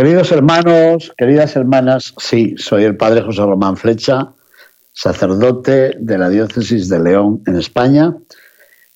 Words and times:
Queridos 0.00 0.32
hermanos, 0.32 1.12
queridas 1.18 1.56
hermanas, 1.56 2.14
sí, 2.16 2.54
soy 2.56 2.84
el 2.84 2.96
padre 2.96 3.20
José 3.20 3.42
Román 3.42 3.76
Flecha, 3.76 4.32
sacerdote 4.92 5.94
de 5.98 6.16
la 6.16 6.30
diócesis 6.30 6.88
de 6.88 7.00
León 7.00 7.42
en 7.46 7.56
España 7.56 8.16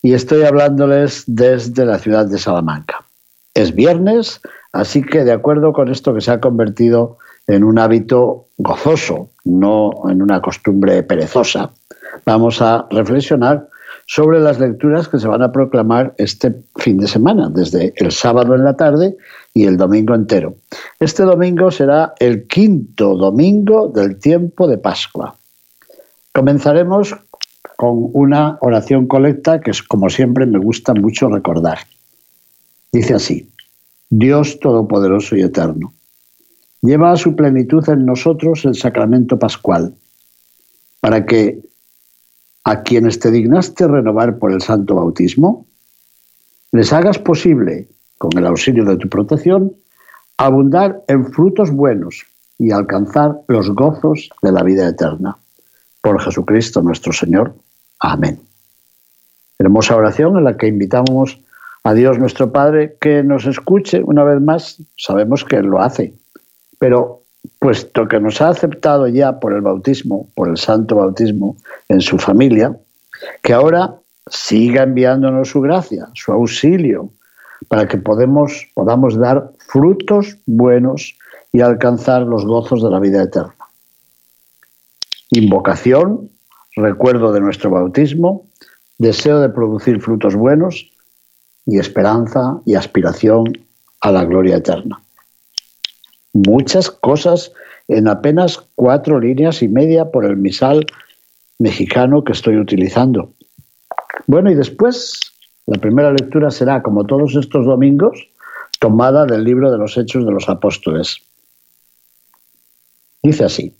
y 0.00 0.14
estoy 0.14 0.44
hablándoles 0.44 1.24
desde 1.26 1.84
la 1.84 1.98
ciudad 1.98 2.24
de 2.24 2.38
Salamanca. 2.38 3.04
Es 3.52 3.74
viernes, 3.74 4.40
así 4.72 5.02
que 5.02 5.24
de 5.24 5.32
acuerdo 5.32 5.74
con 5.74 5.90
esto 5.90 6.14
que 6.14 6.22
se 6.22 6.30
ha 6.30 6.40
convertido 6.40 7.18
en 7.46 7.64
un 7.64 7.78
hábito 7.78 8.46
gozoso, 8.56 9.28
no 9.44 9.90
en 10.08 10.22
una 10.22 10.40
costumbre 10.40 11.02
perezosa, 11.02 11.70
vamos 12.24 12.62
a 12.62 12.86
reflexionar 12.90 13.68
sobre 14.06 14.40
las 14.40 14.60
lecturas 14.60 15.08
que 15.08 15.18
se 15.18 15.28
van 15.28 15.42
a 15.42 15.52
proclamar 15.52 16.14
este 16.18 16.54
fin 16.76 16.98
de 16.98 17.06
semana, 17.06 17.48
desde 17.48 17.94
el 17.96 18.12
sábado 18.12 18.54
en 18.54 18.64
la 18.64 18.76
tarde 18.76 19.16
y 19.54 19.64
el 19.64 19.76
domingo 19.76 20.14
entero. 20.14 20.54
Este 21.00 21.22
domingo 21.22 21.70
será 21.70 22.14
el 22.18 22.46
quinto 22.46 23.16
domingo 23.16 23.88
del 23.88 24.18
tiempo 24.18 24.66
de 24.66 24.78
Pascua. 24.78 25.36
Comenzaremos 26.32 27.14
con 27.76 28.10
una 28.12 28.58
oración 28.60 29.06
colecta 29.06 29.60
que 29.60 29.72
como 29.88 30.10
siempre 30.10 30.46
me 30.46 30.58
gusta 30.58 30.94
mucho 30.94 31.28
recordar. 31.28 31.78
Dice 32.92 33.14
así, 33.14 33.48
Dios 34.10 34.60
Todopoderoso 34.60 35.36
y 35.36 35.42
Eterno, 35.42 35.92
lleva 36.82 37.12
a 37.12 37.16
su 37.16 37.34
plenitud 37.34 37.88
en 37.88 38.04
nosotros 38.04 38.64
el 38.64 38.74
sacramento 38.74 39.38
pascual, 39.38 39.94
para 41.00 41.26
que 41.26 41.60
a 42.64 42.82
quienes 42.82 43.18
te 43.18 43.30
dignaste 43.30 43.86
renovar 43.86 44.38
por 44.38 44.52
el 44.52 44.62
santo 44.62 44.94
bautismo, 44.94 45.66
les 46.72 46.92
hagas 46.92 47.18
posible, 47.18 47.88
con 48.18 48.36
el 48.36 48.46
auxilio 48.46 48.84
de 48.84 48.96
tu 48.96 49.08
protección, 49.08 49.72
abundar 50.38 51.02
en 51.08 51.30
frutos 51.32 51.70
buenos 51.70 52.24
y 52.58 52.70
alcanzar 52.70 53.40
los 53.48 53.70
gozos 53.70 54.30
de 54.42 54.52
la 54.52 54.62
vida 54.62 54.88
eterna. 54.88 55.36
Por 56.00 56.20
Jesucristo 56.20 56.82
nuestro 56.82 57.12
Señor. 57.12 57.54
Amén. 58.00 58.40
Hermosa 59.58 59.96
oración 59.96 60.36
en 60.36 60.44
la 60.44 60.56
que 60.56 60.66
invitamos 60.66 61.38
a 61.84 61.94
Dios 61.94 62.18
nuestro 62.18 62.50
Padre 62.50 62.96
que 63.00 63.22
nos 63.22 63.46
escuche 63.46 64.02
una 64.02 64.24
vez 64.24 64.40
más. 64.40 64.82
Sabemos 64.96 65.44
que 65.44 65.56
Él 65.56 65.66
lo 65.66 65.80
hace, 65.80 66.14
pero 66.78 67.23
puesto 67.58 68.08
que 68.08 68.20
nos 68.20 68.40
ha 68.40 68.48
aceptado 68.48 69.08
ya 69.08 69.40
por 69.40 69.52
el 69.52 69.60
bautismo, 69.60 70.28
por 70.34 70.48
el 70.48 70.56
santo 70.56 70.96
bautismo 70.96 71.56
en 71.88 72.00
su 72.00 72.18
familia, 72.18 72.76
que 73.42 73.52
ahora 73.52 73.94
siga 74.28 74.82
enviándonos 74.82 75.50
su 75.50 75.60
gracia, 75.60 76.08
su 76.14 76.32
auxilio, 76.32 77.10
para 77.68 77.88
que 77.88 77.98
podamos 77.98 79.18
dar 79.18 79.50
frutos 79.58 80.36
buenos 80.46 81.16
y 81.52 81.60
alcanzar 81.60 82.22
los 82.22 82.44
gozos 82.44 82.82
de 82.82 82.90
la 82.90 83.00
vida 83.00 83.22
eterna. 83.22 83.54
Invocación 85.30 86.30
recuerdo 86.76 87.32
de 87.32 87.40
nuestro 87.40 87.70
bautismo, 87.70 88.46
deseo 88.98 89.40
de 89.40 89.48
producir 89.48 90.00
frutos 90.00 90.34
buenos 90.34 90.90
y 91.66 91.78
esperanza 91.78 92.60
y 92.66 92.74
aspiración 92.74 93.44
a 94.00 94.12
la 94.12 94.24
gloria 94.24 94.56
eterna. 94.56 95.00
Muchas 96.34 96.90
cosas 96.90 97.52
en 97.88 98.08
apenas 98.08 98.62
cuatro 98.74 99.20
líneas 99.20 99.62
y 99.62 99.68
media 99.68 100.10
por 100.10 100.24
el 100.24 100.36
misal 100.36 100.84
mexicano 101.58 102.24
que 102.24 102.32
estoy 102.32 102.58
utilizando. 102.58 103.32
Bueno, 104.26 104.50
y 104.50 104.54
después 104.54 105.20
la 105.66 105.78
primera 105.78 106.12
lectura 106.12 106.50
será, 106.50 106.82
como 106.82 107.04
todos 107.04 107.34
estos 107.36 107.64
domingos, 107.64 108.28
tomada 108.78 109.24
del 109.24 109.44
libro 109.44 109.72
de 109.72 109.78
los 109.78 109.96
Hechos 109.96 110.26
de 110.26 110.32
los 110.32 110.48
Apóstoles. 110.48 111.18
Dice 113.22 113.44
así. 113.44 113.74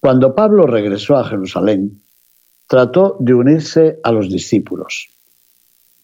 Cuando 0.00 0.34
Pablo 0.34 0.66
regresó 0.66 1.16
a 1.16 1.24
Jerusalén, 1.24 2.02
trató 2.66 3.16
de 3.20 3.34
unirse 3.34 3.98
a 4.02 4.12
los 4.12 4.28
discípulos, 4.30 5.08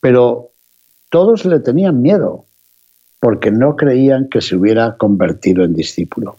pero 0.01 0.51
todos 1.11 1.45
le 1.45 1.61
tenían 1.61 2.03
miedo 2.03 2.46
porque 3.27 3.51
no 3.51 3.75
creían 3.75 4.29
que 4.29 4.41
se 4.41 4.55
hubiera 4.55 4.97
convertido 4.97 5.65
en 5.65 5.75
discípulo. 5.75 6.37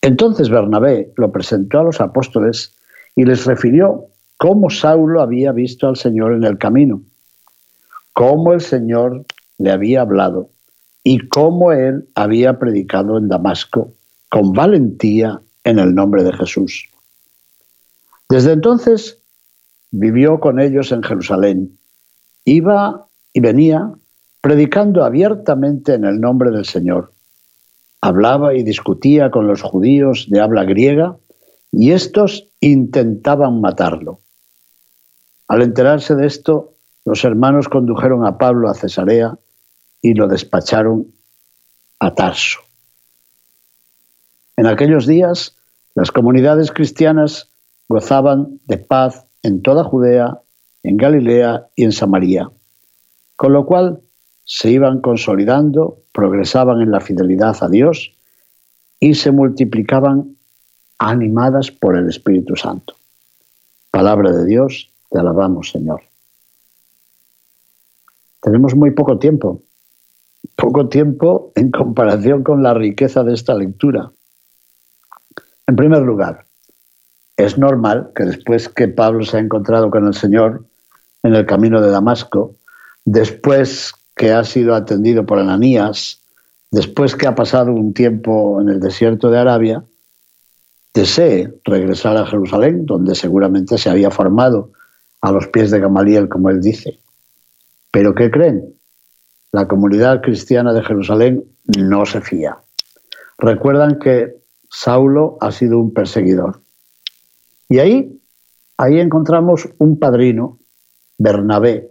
Entonces 0.00 0.48
Bernabé 0.48 1.12
lo 1.16 1.32
presentó 1.32 1.80
a 1.80 1.82
los 1.82 2.00
apóstoles 2.00 2.72
y 3.16 3.24
les 3.24 3.44
refirió 3.44 4.04
cómo 4.36 4.70
Saulo 4.70 5.20
había 5.20 5.50
visto 5.50 5.88
al 5.88 5.96
Señor 5.96 6.32
en 6.34 6.44
el 6.44 6.58
camino, 6.58 7.02
cómo 8.12 8.52
el 8.52 8.60
Señor 8.60 9.24
le 9.58 9.72
había 9.72 10.02
hablado 10.02 10.48
y 11.02 11.26
cómo 11.26 11.72
él 11.72 12.06
había 12.14 12.60
predicado 12.60 13.18
en 13.18 13.26
Damasco 13.26 13.94
con 14.28 14.52
valentía 14.52 15.40
en 15.64 15.80
el 15.80 15.92
nombre 15.92 16.22
de 16.22 16.34
Jesús. 16.34 16.88
Desde 18.28 18.52
entonces 18.52 19.18
vivió 19.90 20.38
con 20.38 20.60
ellos 20.60 20.92
en 20.92 21.02
Jerusalén. 21.02 21.76
Iba 22.44 23.08
y 23.32 23.40
venía 23.40 23.90
predicando 24.46 25.02
abiertamente 25.02 25.94
en 25.94 26.04
el 26.04 26.20
nombre 26.20 26.52
del 26.52 26.66
Señor. 26.66 27.12
Hablaba 28.00 28.54
y 28.54 28.62
discutía 28.62 29.28
con 29.32 29.48
los 29.48 29.60
judíos 29.60 30.28
de 30.30 30.40
habla 30.40 30.62
griega 30.62 31.16
y 31.72 31.90
estos 31.90 32.46
intentaban 32.60 33.60
matarlo. 33.60 34.20
Al 35.48 35.62
enterarse 35.62 36.14
de 36.14 36.28
esto, 36.28 36.74
los 37.04 37.24
hermanos 37.24 37.68
condujeron 37.68 38.24
a 38.24 38.38
Pablo 38.38 38.70
a 38.70 38.74
Cesarea 38.74 39.36
y 40.00 40.14
lo 40.14 40.28
despacharon 40.28 41.08
a 41.98 42.14
Tarso. 42.14 42.60
En 44.56 44.66
aquellos 44.68 45.08
días 45.08 45.56
las 45.96 46.12
comunidades 46.12 46.70
cristianas 46.70 47.50
gozaban 47.88 48.60
de 48.66 48.78
paz 48.78 49.26
en 49.42 49.62
toda 49.62 49.82
Judea, 49.82 50.38
en 50.84 50.98
Galilea 50.98 51.66
y 51.74 51.82
en 51.82 51.90
Samaria, 51.90 52.48
con 53.34 53.52
lo 53.52 53.66
cual 53.66 54.02
se 54.46 54.70
iban 54.70 55.00
consolidando, 55.00 55.98
progresaban 56.12 56.80
en 56.80 56.92
la 56.92 57.00
fidelidad 57.00 57.56
a 57.60 57.68
Dios 57.68 58.12
y 59.00 59.14
se 59.14 59.32
multiplicaban 59.32 60.36
animadas 60.98 61.72
por 61.72 61.96
el 61.96 62.08
Espíritu 62.08 62.54
Santo. 62.54 62.94
Palabra 63.90 64.30
de 64.30 64.46
Dios, 64.46 64.88
te 65.10 65.18
alabamos 65.18 65.70
Señor. 65.70 66.00
Tenemos 68.40 68.76
muy 68.76 68.92
poco 68.92 69.18
tiempo, 69.18 69.62
poco 70.54 70.88
tiempo 70.88 71.50
en 71.56 71.72
comparación 71.72 72.44
con 72.44 72.62
la 72.62 72.72
riqueza 72.72 73.24
de 73.24 73.34
esta 73.34 73.52
lectura. 73.54 74.12
En 75.66 75.74
primer 75.74 76.02
lugar, 76.02 76.46
es 77.36 77.58
normal 77.58 78.12
que 78.14 78.22
después 78.22 78.68
que 78.68 78.86
Pablo 78.86 79.24
se 79.24 79.38
ha 79.38 79.40
encontrado 79.40 79.90
con 79.90 80.06
el 80.06 80.14
Señor 80.14 80.64
en 81.24 81.34
el 81.34 81.44
camino 81.46 81.80
de 81.80 81.90
Damasco, 81.90 82.54
después 83.04 83.92
que 84.16 84.32
ha 84.32 84.42
sido 84.44 84.74
atendido 84.74 85.26
por 85.26 85.38
Ananías, 85.38 86.20
después 86.70 87.14
que 87.14 87.26
ha 87.26 87.34
pasado 87.34 87.72
un 87.72 87.92
tiempo 87.92 88.60
en 88.60 88.70
el 88.70 88.80
desierto 88.80 89.30
de 89.30 89.38
Arabia, 89.38 89.84
desee 90.94 91.52
regresar 91.64 92.16
a 92.16 92.26
Jerusalén, 92.26 92.86
donde 92.86 93.14
seguramente 93.14 93.76
se 93.76 93.90
había 93.90 94.10
formado 94.10 94.72
a 95.20 95.30
los 95.30 95.46
pies 95.48 95.70
de 95.70 95.80
Gamaliel, 95.80 96.28
como 96.28 96.48
él 96.48 96.62
dice. 96.62 96.98
Pero 97.90 98.14
¿qué 98.14 98.30
creen? 98.30 98.74
La 99.52 99.68
comunidad 99.68 100.22
cristiana 100.22 100.72
de 100.72 100.82
Jerusalén 100.82 101.44
no 101.78 102.06
se 102.06 102.22
fía. 102.22 102.58
Recuerdan 103.38 103.98
que 103.98 104.34
Saulo 104.70 105.36
ha 105.40 105.52
sido 105.52 105.78
un 105.78 105.92
perseguidor. 105.92 106.60
Y 107.68 107.78
ahí, 107.78 108.20
ahí 108.78 108.98
encontramos 108.98 109.68
un 109.78 109.98
padrino, 109.98 110.58
Bernabé. 111.18 111.90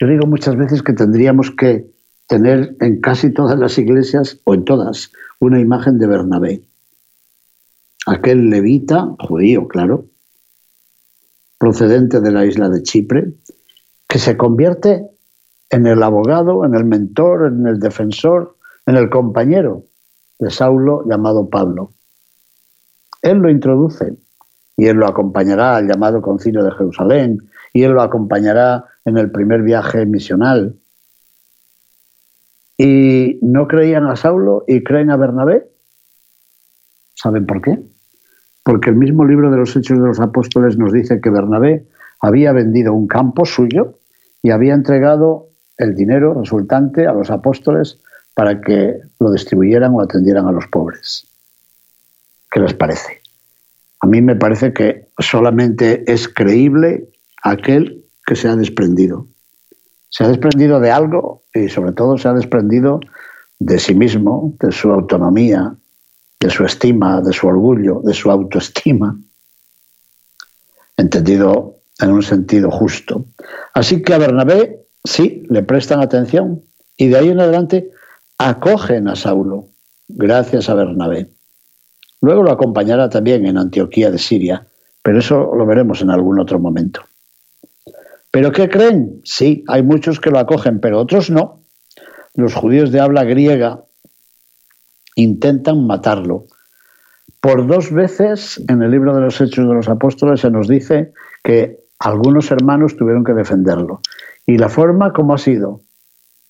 Yo 0.00 0.06
digo 0.08 0.26
muchas 0.26 0.56
veces 0.56 0.82
que 0.82 0.92
tendríamos 0.92 1.50
que 1.50 1.90
tener 2.26 2.76
en 2.80 3.00
casi 3.00 3.32
todas 3.32 3.58
las 3.58 3.78
iglesias, 3.78 4.40
o 4.44 4.54
en 4.54 4.64
todas, 4.64 5.12
una 5.38 5.60
imagen 5.60 5.98
de 5.98 6.06
Bernabé. 6.06 6.62
Aquel 8.06 8.50
levita, 8.50 9.14
judío, 9.20 9.68
claro, 9.68 10.06
procedente 11.58 12.20
de 12.20 12.30
la 12.30 12.44
isla 12.44 12.68
de 12.68 12.82
Chipre, 12.82 13.32
que 14.08 14.18
se 14.18 14.36
convierte 14.36 15.06
en 15.70 15.86
el 15.86 16.02
abogado, 16.02 16.64
en 16.64 16.74
el 16.74 16.84
mentor, 16.84 17.46
en 17.46 17.66
el 17.66 17.80
defensor, 17.80 18.56
en 18.86 18.96
el 18.96 19.10
compañero 19.10 19.84
de 20.38 20.50
Saulo 20.50 21.04
llamado 21.08 21.48
Pablo. 21.48 21.92
Él 23.22 23.38
lo 23.38 23.50
introduce 23.50 24.14
y 24.76 24.86
él 24.86 24.98
lo 24.98 25.08
acompañará 25.08 25.76
al 25.76 25.88
llamado 25.88 26.20
concilio 26.22 26.62
de 26.62 26.72
Jerusalén 26.72 27.38
y 27.72 27.82
él 27.82 27.92
lo 27.92 28.02
acompañará 28.02 28.84
en 29.06 29.16
el 29.16 29.30
primer 29.30 29.62
viaje 29.62 30.04
misional. 30.04 30.76
Y 32.76 33.38
no 33.40 33.66
creían 33.66 34.04
a 34.06 34.16
Saulo 34.16 34.64
y 34.68 34.84
creen 34.84 35.10
a 35.10 35.16
Bernabé. 35.16 35.66
¿Saben 37.14 37.46
por 37.46 37.62
qué? 37.62 37.78
Porque 38.62 38.90
el 38.90 38.96
mismo 38.96 39.24
libro 39.24 39.50
de 39.50 39.56
los 39.56 39.74
Hechos 39.74 39.98
de 39.98 40.06
los 40.06 40.20
Apóstoles 40.20 40.76
nos 40.76 40.92
dice 40.92 41.20
que 41.22 41.30
Bernabé 41.30 41.86
había 42.20 42.52
vendido 42.52 42.92
un 42.92 43.06
campo 43.06 43.46
suyo 43.46 43.98
y 44.42 44.50
había 44.50 44.74
entregado 44.74 45.48
el 45.78 45.94
dinero 45.94 46.34
resultante 46.34 47.06
a 47.06 47.12
los 47.12 47.30
apóstoles 47.30 48.00
para 48.34 48.60
que 48.60 48.98
lo 49.20 49.32
distribuyeran 49.32 49.94
o 49.94 50.00
atendieran 50.00 50.46
a 50.46 50.52
los 50.52 50.66
pobres. 50.66 51.26
¿Qué 52.50 52.60
les 52.60 52.74
parece? 52.74 53.20
A 54.00 54.06
mí 54.06 54.20
me 54.20 54.36
parece 54.36 54.72
que 54.72 55.08
solamente 55.18 56.10
es 56.10 56.28
creíble 56.28 57.08
aquel 57.42 58.05
que 58.26 58.36
se 58.36 58.48
ha 58.48 58.56
desprendido. 58.56 59.28
Se 60.10 60.24
ha 60.24 60.28
desprendido 60.28 60.80
de 60.80 60.90
algo 60.90 61.44
y 61.54 61.68
sobre 61.68 61.92
todo 61.92 62.18
se 62.18 62.28
ha 62.28 62.34
desprendido 62.34 63.00
de 63.58 63.78
sí 63.78 63.94
mismo, 63.94 64.54
de 64.60 64.72
su 64.72 64.90
autonomía, 64.90 65.74
de 66.40 66.50
su 66.50 66.64
estima, 66.64 67.20
de 67.22 67.32
su 67.32 67.46
orgullo, 67.46 68.00
de 68.04 68.12
su 68.12 68.30
autoestima, 68.30 69.18
entendido 70.96 71.76
en 71.98 72.12
un 72.12 72.22
sentido 72.22 72.70
justo. 72.70 73.24
Así 73.72 74.02
que 74.02 74.14
a 74.14 74.18
Bernabé 74.18 74.84
sí 75.04 75.44
le 75.48 75.62
prestan 75.62 76.00
atención 76.00 76.62
y 76.96 77.08
de 77.08 77.18
ahí 77.18 77.28
en 77.28 77.40
adelante 77.40 77.90
acogen 78.38 79.08
a 79.08 79.16
Saulo, 79.16 79.68
gracias 80.08 80.68
a 80.68 80.74
Bernabé. 80.74 81.30
Luego 82.20 82.42
lo 82.42 82.50
acompañará 82.50 83.08
también 83.08 83.46
en 83.46 83.56
Antioquía 83.56 84.10
de 84.10 84.18
Siria, 84.18 84.66
pero 85.02 85.18
eso 85.20 85.54
lo 85.54 85.64
veremos 85.64 86.02
en 86.02 86.10
algún 86.10 86.40
otro 86.40 86.58
momento. 86.58 87.02
¿Pero 88.30 88.52
qué 88.52 88.68
creen? 88.68 89.20
Sí, 89.24 89.64
hay 89.68 89.82
muchos 89.82 90.20
que 90.20 90.30
lo 90.30 90.38
acogen, 90.38 90.80
pero 90.80 91.00
otros 91.00 91.30
no. 91.30 91.60
Los 92.34 92.54
judíos 92.54 92.92
de 92.92 93.00
habla 93.00 93.24
griega 93.24 93.80
intentan 95.14 95.86
matarlo. 95.86 96.44
Por 97.40 97.66
dos 97.66 97.90
veces 97.92 98.62
en 98.68 98.82
el 98.82 98.90
libro 98.90 99.14
de 99.14 99.22
los 99.22 99.40
Hechos 99.40 99.68
de 99.68 99.74
los 99.74 99.88
Apóstoles 99.88 100.40
se 100.40 100.50
nos 100.50 100.68
dice 100.68 101.12
que 101.42 101.78
algunos 101.98 102.50
hermanos 102.50 102.96
tuvieron 102.96 103.24
que 103.24 103.32
defenderlo. 103.32 104.00
¿Y 104.46 104.58
la 104.58 104.68
forma 104.68 105.12
cómo 105.12 105.34
ha 105.34 105.38
sido? 105.38 105.80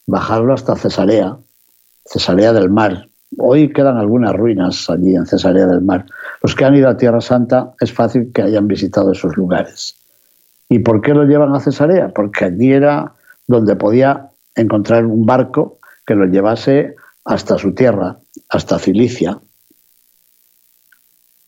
Bajarlo 0.07 0.55
hasta 0.55 0.77
Cesarea, 0.77 1.37
Cesarea 2.05 2.53
del 2.53 2.71
Mar. 2.71 3.09
Hoy 3.39 3.73
quedan 3.73 3.97
algunas 3.97 4.35
ruinas 4.35 4.89
allí 4.89 5.15
en 5.15 5.27
Cesarea 5.27 5.67
del 5.67 5.83
Mar. 5.83 6.07
Los 6.43 6.55
que 6.55 6.65
han 6.65 6.77
ido 6.77 6.89
a 6.89 6.97
Tierra 6.97 7.21
Santa 7.21 7.73
es 7.81 7.93
fácil 7.93 8.33
que 8.33 8.43
hayan 8.43 8.67
visitado 8.69 9.13
esos 9.13 9.37
lugares. 9.37 9.97
¿Y 10.69 10.81
por 10.81 11.01
qué 11.01 11.15
lo 11.15 11.25
llevan 11.25 11.55
a 11.55 11.61
Cesarea? 11.61 12.09
Porque 12.15 12.47
allí 12.47 12.73
era 12.73 13.15
donde 13.47 13.77
podía 13.77 14.31
encontrar 14.55 15.07
un 15.07 15.27
barco 15.27 15.79
que 16.07 16.15
lo 16.15 16.27
llevase 16.27 16.97
hasta 17.25 17.59
su 17.59 17.75
tierra, 17.75 18.17
hasta 18.49 18.79
Cilicia. 18.79 19.39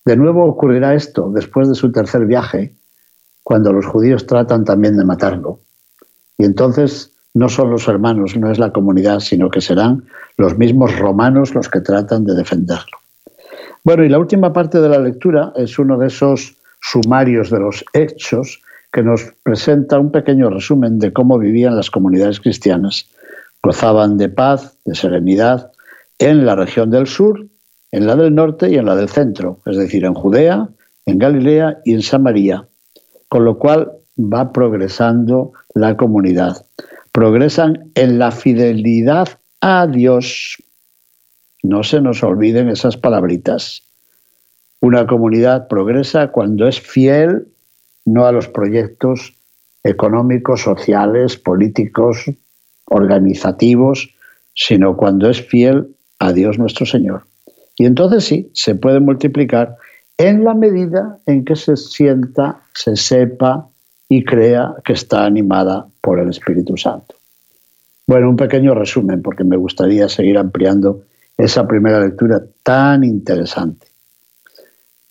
De 0.04 0.16
nuevo 0.16 0.44
ocurrirá 0.44 0.94
esto 0.94 1.30
después 1.30 1.68
de 1.68 1.74
su 1.74 1.92
tercer 1.92 2.26
viaje, 2.26 2.74
cuando 3.42 3.72
los 3.72 3.86
judíos 3.86 4.26
tratan 4.26 4.64
también 4.64 4.96
de 4.96 5.04
matarlo. 5.04 5.60
Y 6.36 6.44
entonces 6.44 7.12
no 7.34 7.48
son 7.48 7.70
los 7.70 7.88
hermanos, 7.88 8.36
no 8.36 8.50
es 8.50 8.58
la 8.58 8.72
comunidad, 8.72 9.20
sino 9.20 9.50
que 9.50 9.60
serán 9.60 10.04
los 10.36 10.56
mismos 10.56 10.98
romanos 10.98 11.54
los 11.54 11.68
que 11.68 11.80
tratan 11.80 12.24
de 12.24 12.34
defenderlo. 12.34 12.98
Bueno, 13.84 14.04
y 14.04 14.08
la 14.08 14.18
última 14.18 14.52
parte 14.52 14.80
de 14.80 14.88
la 14.88 14.98
lectura 14.98 15.52
es 15.56 15.78
uno 15.78 15.98
de 15.98 16.08
esos 16.08 16.56
sumarios 16.80 17.50
de 17.50 17.60
los 17.60 17.84
hechos 17.92 18.60
que 18.92 19.02
nos 19.02 19.34
presenta 19.42 19.98
un 19.98 20.10
pequeño 20.10 20.50
resumen 20.50 20.98
de 20.98 21.12
cómo 21.12 21.38
vivían 21.38 21.76
las 21.76 21.90
comunidades 21.90 22.40
cristianas. 22.40 23.06
Gozaban 23.62 24.16
de 24.16 24.28
paz, 24.28 24.78
de 24.84 24.94
serenidad, 24.94 25.72
en 26.18 26.46
la 26.46 26.54
región 26.54 26.90
del 26.90 27.06
sur, 27.06 27.46
en 27.92 28.06
la 28.06 28.16
del 28.16 28.34
norte 28.34 28.70
y 28.70 28.76
en 28.76 28.86
la 28.86 28.96
del 28.96 29.08
centro, 29.08 29.60
es 29.66 29.76
decir, 29.76 30.04
en 30.04 30.14
Judea, 30.14 30.68
en 31.06 31.18
Galilea 31.18 31.78
y 31.84 31.94
en 31.94 32.02
Samaria, 32.02 32.66
con 33.28 33.44
lo 33.44 33.58
cual 33.58 33.92
va 34.18 34.52
progresando 34.52 35.52
la 35.74 35.96
comunidad. 35.96 36.66
Progresan 37.12 37.90
en 37.94 38.18
la 38.18 38.30
fidelidad 38.30 39.28
a 39.60 39.86
Dios. 39.86 40.62
No 41.62 41.82
se 41.82 42.00
nos 42.00 42.22
olviden 42.22 42.68
esas 42.68 42.96
palabritas. 42.96 43.82
Una 44.80 45.06
comunidad 45.06 45.66
progresa 45.68 46.28
cuando 46.28 46.68
es 46.68 46.80
fiel 46.80 47.48
no 48.12 48.26
a 48.26 48.32
los 48.32 48.48
proyectos 48.48 49.34
económicos, 49.84 50.62
sociales, 50.62 51.36
políticos, 51.36 52.24
organizativos, 52.86 54.14
sino 54.54 54.96
cuando 54.96 55.28
es 55.30 55.40
fiel 55.46 55.88
a 56.18 56.32
Dios 56.32 56.58
nuestro 56.58 56.86
Señor. 56.86 57.22
Y 57.76 57.86
entonces 57.86 58.24
sí, 58.24 58.50
se 58.54 58.74
puede 58.74 59.00
multiplicar 59.00 59.76
en 60.16 60.44
la 60.44 60.54
medida 60.54 61.18
en 61.26 61.44
que 61.44 61.54
se 61.54 61.76
sienta, 61.76 62.60
se 62.74 62.96
sepa 62.96 63.68
y 64.08 64.24
crea 64.24 64.74
que 64.84 64.94
está 64.94 65.24
animada 65.24 65.86
por 66.00 66.18
el 66.18 66.30
Espíritu 66.30 66.76
Santo. 66.76 67.14
Bueno, 68.06 68.30
un 68.30 68.36
pequeño 68.36 68.74
resumen, 68.74 69.22
porque 69.22 69.44
me 69.44 69.56
gustaría 69.56 70.08
seguir 70.08 70.38
ampliando 70.38 71.02
esa 71.36 71.68
primera 71.68 72.00
lectura 72.00 72.42
tan 72.62 73.04
interesante. 73.04 73.87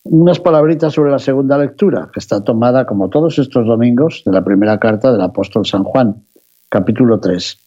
Unas 0.09 0.39
palabritas 0.39 0.93
sobre 0.93 1.11
la 1.11 1.19
segunda 1.19 1.57
lectura, 1.57 2.09
que 2.13 2.19
está 2.19 2.41
tomada, 2.41 2.85
como 2.85 3.09
todos 3.09 3.39
estos 3.39 3.67
domingos, 3.67 4.23
de 4.25 4.31
la 4.31 4.43
primera 4.43 4.79
carta 4.79 5.11
del 5.11 5.21
apóstol 5.21 5.65
San 5.65 5.83
Juan, 5.83 6.23
capítulo 6.69 7.19
3. 7.19 7.57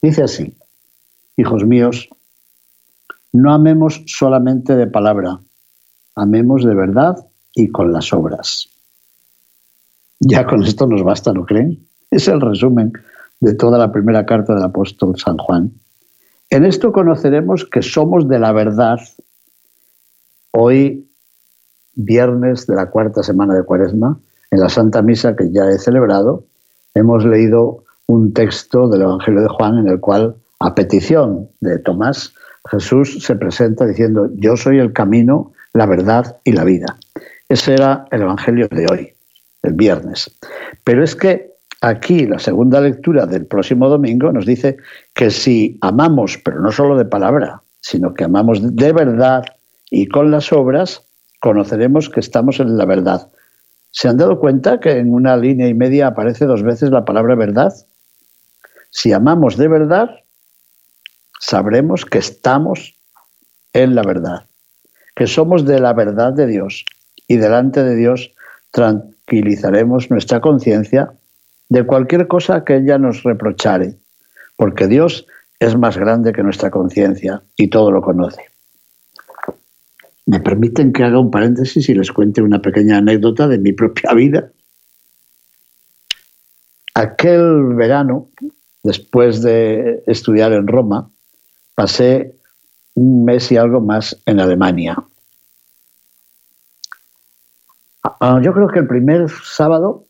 Dice 0.00 0.22
así, 0.22 0.54
Hijos 1.36 1.64
míos, 1.64 2.08
no 3.32 3.52
amemos 3.52 4.02
solamente 4.06 4.76
de 4.76 4.86
palabra, 4.86 5.40
amemos 6.14 6.64
de 6.64 6.74
verdad 6.74 7.16
y 7.54 7.68
con 7.68 7.92
las 7.92 8.12
obras. 8.12 8.68
Ya 10.20 10.46
con 10.46 10.62
esto 10.62 10.86
nos 10.86 11.02
basta, 11.02 11.32
¿no 11.32 11.44
creen? 11.44 11.86
Es 12.10 12.28
el 12.28 12.40
resumen 12.40 12.92
de 13.40 13.54
toda 13.54 13.78
la 13.78 13.90
primera 13.90 14.26
carta 14.26 14.54
del 14.54 14.62
apóstol 14.62 15.18
San 15.18 15.38
Juan. 15.38 15.72
En 16.50 16.64
esto 16.64 16.92
conoceremos 16.92 17.64
que 17.64 17.82
somos 17.82 18.28
de 18.28 18.38
la 18.38 18.52
verdad. 18.52 19.00
Hoy, 20.52 21.09
viernes 21.94 22.66
de 22.66 22.74
la 22.74 22.90
cuarta 22.90 23.22
semana 23.22 23.54
de 23.54 23.62
Cuaresma, 23.62 24.18
en 24.50 24.60
la 24.60 24.68
Santa 24.68 25.02
Misa 25.02 25.36
que 25.36 25.50
ya 25.50 25.68
he 25.68 25.78
celebrado, 25.78 26.44
hemos 26.94 27.24
leído 27.24 27.84
un 28.06 28.32
texto 28.32 28.88
del 28.88 29.02
Evangelio 29.02 29.42
de 29.42 29.48
Juan 29.48 29.78
en 29.78 29.88
el 29.88 30.00
cual, 30.00 30.34
a 30.58 30.74
petición 30.74 31.48
de 31.60 31.78
Tomás, 31.78 32.34
Jesús 32.70 33.22
se 33.24 33.36
presenta 33.36 33.86
diciendo, 33.86 34.28
yo 34.34 34.56
soy 34.56 34.78
el 34.78 34.92
camino, 34.92 35.52
la 35.72 35.86
verdad 35.86 36.36
y 36.44 36.52
la 36.52 36.64
vida. 36.64 36.98
Ese 37.48 37.74
era 37.74 38.04
el 38.10 38.22
Evangelio 38.22 38.68
de 38.68 38.86
hoy, 38.90 39.12
el 39.62 39.72
viernes. 39.74 40.30
Pero 40.84 41.02
es 41.02 41.14
que 41.16 41.52
aquí 41.80 42.26
la 42.26 42.38
segunda 42.38 42.80
lectura 42.80 43.26
del 43.26 43.46
próximo 43.46 43.88
domingo 43.88 44.32
nos 44.32 44.46
dice 44.46 44.76
que 45.14 45.30
si 45.30 45.78
amamos, 45.80 46.38
pero 46.44 46.60
no 46.60 46.72
solo 46.72 46.96
de 46.96 47.04
palabra, 47.04 47.62
sino 47.80 48.12
que 48.14 48.24
amamos 48.24 48.76
de 48.76 48.92
verdad 48.92 49.44
y 49.90 50.06
con 50.06 50.30
las 50.30 50.52
obras, 50.52 51.06
conoceremos 51.40 52.08
que 52.08 52.20
estamos 52.20 52.60
en 52.60 52.76
la 52.76 52.84
verdad. 52.84 53.30
¿Se 53.90 54.08
han 54.08 54.18
dado 54.18 54.38
cuenta 54.38 54.78
que 54.78 54.98
en 54.98 55.12
una 55.12 55.36
línea 55.36 55.66
y 55.66 55.74
media 55.74 56.08
aparece 56.08 56.46
dos 56.46 56.62
veces 56.62 56.90
la 56.90 57.04
palabra 57.04 57.34
verdad? 57.34 57.74
Si 58.90 59.12
amamos 59.12 59.56
de 59.56 59.68
verdad, 59.68 60.10
sabremos 61.40 62.04
que 62.04 62.18
estamos 62.18 62.94
en 63.72 63.94
la 63.94 64.02
verdad, 64.02 64.44
que 65.16 65.26
somos 65.26 65.64
de 65.64 65.80
la 65.80 65.92
verdad 65.92 66.32
de 66.32 66.46
Dios 66.46 66.84
y 67.26 67.36
delante 67.36 67.82
de 67.82 67.96
Dios 67.96 68.32
tranquilizaremos 68.70 70.10
nuestra 70.10 70.40
conciencia 70.40 71.12
de 71.68 71.84
cualquier 71.84 72.28
cosa 72.28 72.64
que 72.64 72.76
ella 72.76 72.98
nos 72.98 73.22
reprochare, 73.22 73.96
porque 74.56 74.86
Dios 74.86 75.26
es 75.60 75.76
más 75.76 75.96
grande 75.96 76.32
que 76.32 76.42
nuestra 76.42 76.70
conciencia 76.70 77.42
y 77.56 77.68
todo 77.68 77.90
lo 77.90 78.02
conoce. 78.02 78.42
¿Me 80.30 80.38
permiten 80.38 80.92
que 80.92 81.02
haga 81.02 81.18
un 81.18 81.32
paréntesis 81.32 81.88
y 81.88 81.94
les 81.94 82.12
cuente 82.12 82.40
una 82.40 82.62
pequeña 82.62 82.98
anécdota 82.98 83.48
de 83.48 83.58
mi 83.58 83.72
propia 83.72 84.14
vida? 84.14 84.52
Aquel 86.94 87.74
verano, 87.74 88.28
después 88.84 89.42
de 89.42 90.04
estudiar 90.06 90.52
en 90.52 90.68
Roma, 90.68 91.10
pasé 91.74 92.36
un 92.94 93.24
mes 93.24 93.50
y 93.50 93.56
algo 93.56 93.80
más 93.80 94.22
en 94.24 94.38
Alemania. 94.38 95.02
Ah, 98.04 98.40
yo 98.40 98.52
creo 98.52 98.68
que 98.68 98.78
el 98.78 98.86
primer 98.86 99.28
sábado 99.42 100.04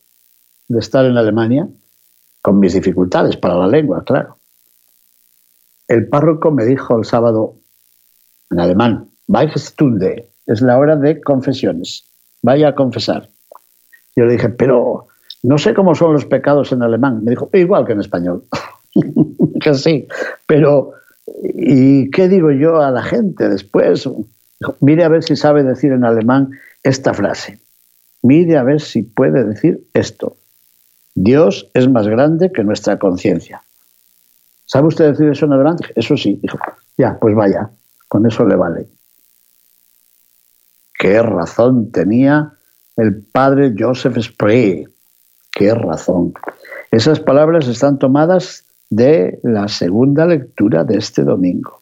de 0.69 0.81
estar 0.81 1.07
en 1.07 1.17
Alemania 1.17 1.67
con 2.43 2.61
mis 2.61 2.75
dificultades 2.75 3.39
para 3.39 3.55
la 3.55 3.69
lengua, 3.69 4.05
claro. 4.05 4.37
El 5.89 6.09
párroco 6.09 6.51
me 6.51 6.67
dijo 6.67 6.99
el 6.99 7.07
sábado 7.07 7.55
en 8.51 8.61
alemán, 8.61 9.10
Weichstunde, 9.31 10.27
es 10.47 10.61
la 10.61 10.77
hora 10.77 10.97
de 10.97 11.21
confesiones, 11.21 12.05
vaya 12.43 12.69
a 12.69 12.75
confesar. 12.75 13.29
Yo 14.17 14.25
le 14.25 14.33
dije, 14.33 14.49
pero 14.49 15.07
no 15.45 15.57
sé 15.57 15.73
cómo 15.73 15.95
son 15.95 16.15
los 16.15 16.25
pecados 16.25 16.73
en 16.73 16.83
alemán. 16.83 17.23
Me 17.23 17.31
dijo, 17.31 17.49
igual 17.53 17.87
que 17.87 17.93
en 17.93 18.01
español. 18.01 18.43
que 19.61 19.75
sí, 19.75 20.09
pero 20.47 20.95
¿y 21.45 22.11
qué 22.11 22.29
digo 22.29 22.51
yo 22.51 22.81
a 22.81 22.91
la 22.91 23.05
gente 23.05 23.49
después? 23.49 24.09
Dijo, 24.59 24.77
mire 24.81 25.05
a 25.05 25.09
ver 25.09 25.23
si 25.23 25.37
sabe 25.37 25.63
decir 25.63 25.93
en 25.93 26.05
alemán 26.05 26.51
esta 26.83 27.15
frase. 27.15 27.61
Mire 28.23 28.59
a 28.59 28.65
ver 28.65 28.81
si 28.81 29.05
puede 29.05 29.45
decir 29.45 29.87
esto. 29.95 30.37
Dios 31.15 31.71
es 31.75 31.89
más 31.89 32.09
grande 32.09 32.51
que 32.51 32.65
nuestra 32.65 32.99
conciencia. 32.99 33.63
¿Sabe 34.67 34.89
usted 34.89 35.11
decir 35.11 35.29
eso 35.29 35.47
en 35.47 35.53
alemán? 35.53 35.77
Eso 35.95 36.17
sí. 36.17 36.41
Dijo, 36.43 36.59
ya, 36.99 37.17
pues 37.21 37.37
vaya, 37.37 37.71
con 38.09 38.27
eso 38.27 38.45
le 38.45 38.57
vale. 38.57 38.87
Qué 41.01 41.23
razón 41.23 41.93
tenía 41.93 42.53
el 42.99 43.23
padre 43.23 43.73
Joseph 43.77 44.19
Spree. 44.19 44.87
Qué 45.51 45.75
razón. 45.75 46.35
Esas 46.91 47.19
palabras 47.21 47.69
están 47.69 47.99
tomadas 47.99 48.67
de 48.91 49.41
la 49.43 49.67
segunda 49.69 50.27
lectura 50.27 50.85
de 50.85 50.99
este 50.99 51.25
domingo. 51.25 51.81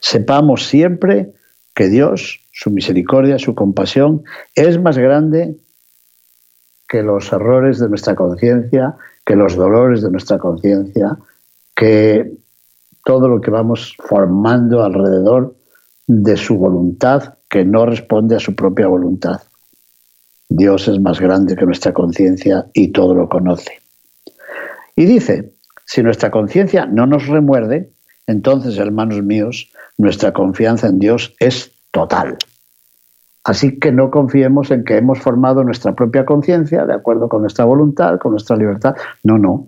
Sepamos 0.00 0.66
siempre 0.66 1.32
que 1.74 1.88
Dios, 1.88 2.38
su 2.52 2.70
misericordia, 2.70 3.38
su 3.38 3.54
compasión, 3.54 4.24
es 4.54 4.78
más 4.78 4.98
grande 4.98 5.56
que 6.86 7.02
los 7.02 7.32
errores 7.32 7.78
de 7.78 7.88
nuestra 7.88 8.14
conciencia, 8.14 8.94
que 9.24 9.36
los 9.36 9.56
dolores 9.56 10.02
de 10.02 10.10
nuestra 10.10 10.36
conciencia, 10.36 11.16
que 11.74 12.30
todo 13.06 13.26
lo 13.26 13.40
que 13.40 13.50
vamos 13.50 13.96
formando 13.98 14.84
alrededor 14.84 15.54
de 16.06 16.36
su 16.36 16.58
voluntad 16.58 17.36
que 17.50 17.64
no 17.64 17.84
responde 17.84 18.36
a 18.36 18.40
su 18.40 18.54
propia 18.54 18.86
voluntad. 18.86 19.42
Dios 20.48 20.88
es 20.88 20.98
más 21.00 21.20
grande 21.20 21.56
que 21.56 21.66
nuestra 21.66 21.92
conciencia 21.92 22.66
y 22.72 22.88
todo 22.88 23.14
lo 23.14 23.28
conoce. 23.28 23.80
Y 24.96 25.04
dice, 25.04 25.52
si 25.84 26.02
nuestra 26.02 26.30
conciencia 26.30 26.86
no 26.86 27.06
nos 27.06 27.26
remuerde, 27.26 27.90
entonces, 28.26 28.78
hermanos 28.78 29.22
míos, 29.22 29.72
nuestra 29.98 30.32
confianza 30.32 30.86
en 30.86 30.98
Dios 30.98 31.34
es 31.40 31.72
total. 31.90 32.38
Así 33.42 33.78
que 33.78 33.90
no 33.90 34.10
confiemos 34.10 34.70
en 34.70 34.84
que 34.84 34.96
hemos 34.96 35.18
formado 35.18 35.64
nuestra 35.64 35.94
propia 35.94 36.24
conciencia 36.24 36.84
de 36.86 36.94
acuerdo 36.94 37.28
con 37.28 37.40
nuestra 37.40 37.64
voluntad, 37.64 38.18
con 38.18 38.32
nuestra 38.32 38.56
libertad. 38.56 38.94
No, 39.24 39.38
no. 39.38 39.66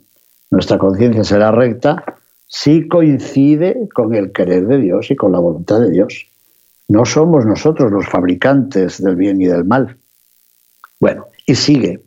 Nuestra 0.50 0.78
conciencia 0.78 1.24
será 1.24 1.50
recta 1.50 2.04
si 2.46 2.86
coincide 2.86 3.88
con 3.94 4.14
el 4.14 4.30
querer 4.30 4.66
de 4.66 4.78
Dios 4.78 5.10
y 5.10 5.16
con 5.16 5.32
la 5.32 5.38
voluntad 5.38 5.80
de 5.80 5.90
Dios. 5.90 6.26
No 6.92 7.06
somos 7.06 7.46
nosotros 7.46 7.90
los 7.90 8.06
fabricantes 8.06 9.02
del 9.02 9.16
bien 9.16 9.40
y 9.40 9.46
del 9.46 9.64
mal. 9.64 9.96
Bueno, 11.00 11.28
y 11.46 11.54
sigue. 11.54 12.02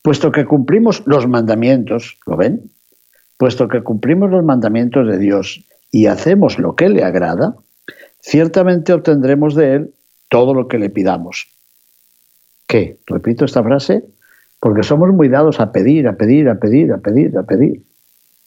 Puesto 0.00 0.30
que 0.30 0.44
cumplimos 0.44 1.02
los 1.06 1.26
mandamientos, 1.26 2.16
¿lo 2.24 2.36
ven? 2.36 2.70
Puesto 3.36 3.66
que 3.66 3.82
cumplimos 3.82 4.30
los 4.30 4.44
mandamientos 4.44 5.08
de 5.08 5.18
Dios 5.18 5.66
y 5.90 6.06
hacemos 6.06 6.60
lo 6.60 6.76
que 6.76 6.88
le 6.88 7.02
agrada, 7.02 7.56
ciertamente 8.20 8.92
obtendremos 8.92 9.56
de 9.56 9.74
Él 9.74 9.94
todo 10.28 10.54
lo 10.54 10.68
que 10.68 10.78
le 10.78 10.88
pidamos. 10.88 11.48
¿Qué? 12.68 12.98
Repito 13.08 13.44
esta 13.44 13.64
frase, 13.64 14.04
porque 14.60 14.84
somos 14.84 15.12
muy 15.12 15.28
dados 15.28 15.58
a 15.58 15.72
pedir, 15.72 16.06
a 16.06 16.12
pedir, 16.12 16.48
a 16.48 16.60
pedir, 16.60 16.92
a 16.92 16.98
pedir, 16.98 17.36
a 17.36 17.42
pedir. 17.42 17.82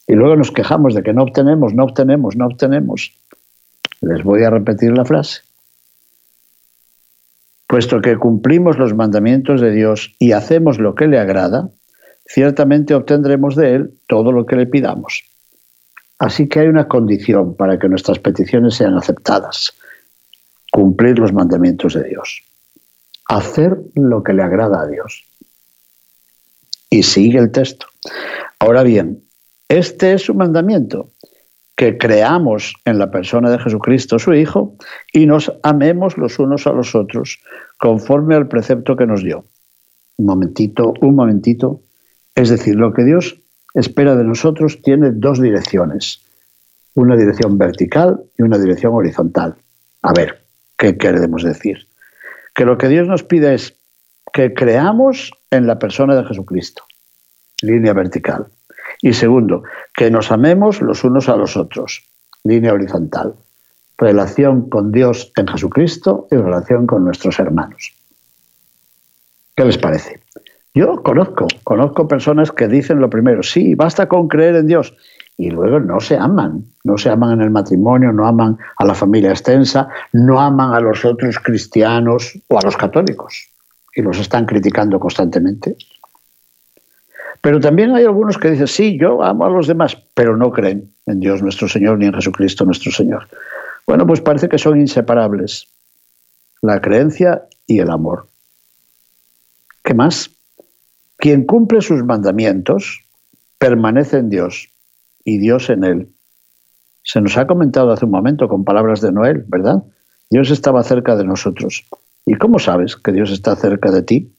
Y 0.08 0.14
luego 0.14 0.38
nos 0.38 0.52
quejamos 0.52 0.96
de 0.96 1.04
que 1.04 1.12
no 1.12 1.24
obtenemos, 1.24 1.74
no 1.74 1.84
obtenemos, 1.84 2.38
no 2.38 2.46
obtenemos. 2.46 3.12
Les 4.00 4.24
voy 4.24 4.44
a 4.44 4.52
repetir 4.52 4.94
la 4.94 5.04
frase. 5.04 5.49
Puesto 7.70 8.02
que 8.02 8.18
cumplimos 8.18 8.80
los 8.80 8.96
mandamientos 8.96 9.62
de 9.62 9.70
Dios 9.70 10.16
y 10.18 10.32
hacemos 10.32 10.80
lo 10.80 10.96
que 10.96 11.06
le 11.06 11.20
agrada, 11.20 11.70
ciertamente 12.26 12.96
obtendremos 12.96 13.56
de 13.56 13.76
Él 13.76 13.94
todo 14.08 14.32
lo 14.32 14.48
que 14.48 14.56
le 14.56 14.66
pidamos. 14.66 15.22
Así 16.18 16.50
que 16.50 16.62
hay 16.62 16.68
una 16.68 16.88
condición 16.88 17.56
para 17.56 17.78
que 17.78 17.88
nuestras 17.88 18.18
peticiones 18.18 18.74
sean 18.74 18.98
aceptadas. 18.98 19.72
Cumplir 20.72 21.20
los 21.20 21.32
mandamientos 21.32 21.94
de 21.94 22.06
Dios. 22.06 22.42
Hacer 23.28 23.78
lo 23.94 24.24
que 24.24 24.34
le 24.34 24.42
agrada 24.42 24.82
a 24.82 24.88
Dios. 24.88 25.24
Y 26.90 27.04
sigue 27.04 27.38
el 27.38 27.52
texto. 27.52 27.86
Ahora 28.58 28.82
bien, 28.82 29.22
este 29.68 30.14
es 30.14 30.24
su 30.24 30.34
mandamiento, 30.34 31.12
que 31.80 31.98
creamos 31.98 32.74
en 32.84 33.00
la 33.00 33.10
persona 33.10 33.50
de 33.50 33.58
Jesucristo, 33.58 34.20
su 34.20 34.34
Hijo, 34.34 34.76
y 35.14 35.26
nos 35.26 35.50
amemos 35.64 36.18
los 36.18 36.38
unos 36.38 36.68
a 36.68 36.74
los 36.74 36.94
otros, 36.94 37.40
conforme 37.78 38.36
al 38.36 38.50
precepto 38.50 38.98
que 38.98 39.06
nos 39.06 39.24
dio. 39.24 39.46
Un 40.18 40.26
momentito, 40.26 40.94
un 41.00 41.16
momentito. 41.16 41.80
Es 42.36 42.50
decir, 42.50 42.76
lo 42.76 42.92
que 42.92 43.06
Dios 43.06 43.40
espera 43.74 44.18
de 44.18 44.26
nosotros 44.26 44.82
tiene 44.82 45.12
dos 45.12 45.42
direcciones, 45.42 46.22
una 46.96 47.16
dirección 47.16 47.58
vertical 47.58 48.24
y 48.38 48.42
una 48.42 48.58
dirección 48.58 48.94
horizontal. 48.94 49.56
A 50.02 50.12
ver, 50.12 50.44
¿qué 50.78 50.98
queremos 50.98 51.44
decir? 51.44 51.88
Que 52.54 52.66
lo 52.66 52.78
que 52.78 52.90
Dios 52.90 53.08
nos 53.08 53.24
pide 53.24 53.54
es 53.54 53.74
que 54.34 54.54
creamos 54.54 55.32
en 55.50 55.66
la 55.66 55.80
persona 55.80 56.14
de 56.18 56.26
Jesucristo, 56.26 56.84
línea 57.62 57.94
vertical. 57.94 58.48
Y 59.02 59.14
segundo, 59.14 59.64
que 59.94 60.12
nos 60.12 60.32
amemos 60.32 60.82
los 60.82 61.04
unos 61.04 61.30
a 61.30 61.38
los 61.38 61.56
otros, 61.56 62.04
línea 62.44 62.74
horizontal. 62.74 63.36
Relación 63.98 64.70
con 64.70 64.92
Dios 64.92 65.32
en 65.36 65.48
Jesucristo 65.48 66.28
y 66.32 66.36
relación 66.36 66.88
con 66.88 67.04
nuestros 67.06 67.40
hermanos. 67.40 67.94
¿Qué 69.56 69.66
les 69.66 69.78
parece? 69.78 70.22
Yo 70.74 71.02
conozco, 71.04 71.48
conozco 71.64 72.08
personas 72.08 72.52
que 72.52 72.68
dicen 72.68 73.00
lo 73.00 73.10
primero, 73.10 73.44
sí, 73.44 73.76
basta 73.76 74.08
con 74.08 74.28
creer 74.28 74.56
en 74.56 74.68
Dios, 74.68 74.96
y 75.36 75.50
luego 75.50 75.80
no 75.80 76.00
se 76.00 76.18
aman, 76.18 76.66
no 76.84 76.98
se 76.98 77.10
aman 77.10 77.34
en 77.34 77.42
el 77.42 77.50
matrimonio, 77.50 78.12
no 78.12 78.28
aman 78.28 78.58
a 78.78 78.86
la 78.86 78.94
familia 78.94 79.32
extensa, 79.32 79.88
no 80.14 80.40
aman 80.40 80.74
a 80.74 80.80
los 80.80 81.04
otros 81.06 81.40
cristianos 81.40 82.38
o 82.48 82.60
a 82.60 82.62
los 82.62 82.78
católicos, 82.78 83.50
y 83.96 84.02
los 84.02 84.20
están 84.20 84.46
criticando 84.46 85.00
constantemente. 85.00 85.76
Pero 87.42 87.60
también 87.60 87.96
hay 87.96 88.04
algunos 88.06 88.38
que 88.38 88.52
dicen, 88.52 88.68
sí, 88.68 88.98
yo 89.00 89.24
amo 89.24 89.46
a 89.46 89.50
los 89.50 89.68
demás, 89.68 89.98
pero 90.14 90.36
no 90.36 90.52
creen 90.52 90.92
en 91.06 91.20
Dios 91.20 91.42
nuestro 91.42 91.68
Señor 91.68 91.98
ni 91.98 92.06
en 92.06 92.14
Jesucristo 92.14 92.66
nuestro 92.66 92.92
Señor. 92.92 93.28
Bueno, 93.88 94.06
pues 94.06 94.22
parece 94.22 94.50
que 94.50 94.58
son 94.58 94.80
inseparables 94.80 95.68
la 96.62 96.82
creencia 96.82 97.44
y 97.66 97.80
el 97.80 97.90
amor. 97.90 98.28
¿Qué 99.84 99.94
más? 99.94 100.30
Quien 101.18 101.46
cumple 101.46 101.82
sus 101.82 102.04
mandamientos 102.04 103.02
permanece 103.58 104.18
en 104.18 104.30
Dios 104.30 104.70
y 105.24 105.38
Dios 105.38 105.70
en 105.70 105.84
él. 105.84 106.10
Se 107.04 107.22
nos 107.22 107.38
ha 107.38 107.48
comentado 107.48 107.92
hace 107.92 108.06
un 108.06 108.12
momento 108.12 108.48
con 108.48 108.64
palabras 108.64 109.02
de 109.02 109.12
Noel, 109.12 109.44
¿verdad? 109.48 109.84
Dios 110.30 110.52
estaba 110.52 110.84
cerca 110.84 111.16
de 111.16 111.24
nosotros. 111.24 111.86
¿Y 112.26 112.36
cómo 112.36 112.60
sabes 112.60 112.96
que 112.96 113.12
Dios 113.12 113.32
está 113.32 113.56
cerca 113.56 113.92
de 113.92 114.04
ti? 114.04 114.32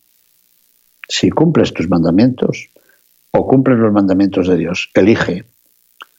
Si 1.08 1.30
cumples 1.30 1.74
tus 1.74 1.88
mandamientos 1.88 2.68
o 3.32 3.46
cumples 3.46 3.78
los 3.78 3.92
mandamientos 3.92 4.48
de 4.48 4.56
Dios. 4.56 4.90
Elige. 4.94 5.44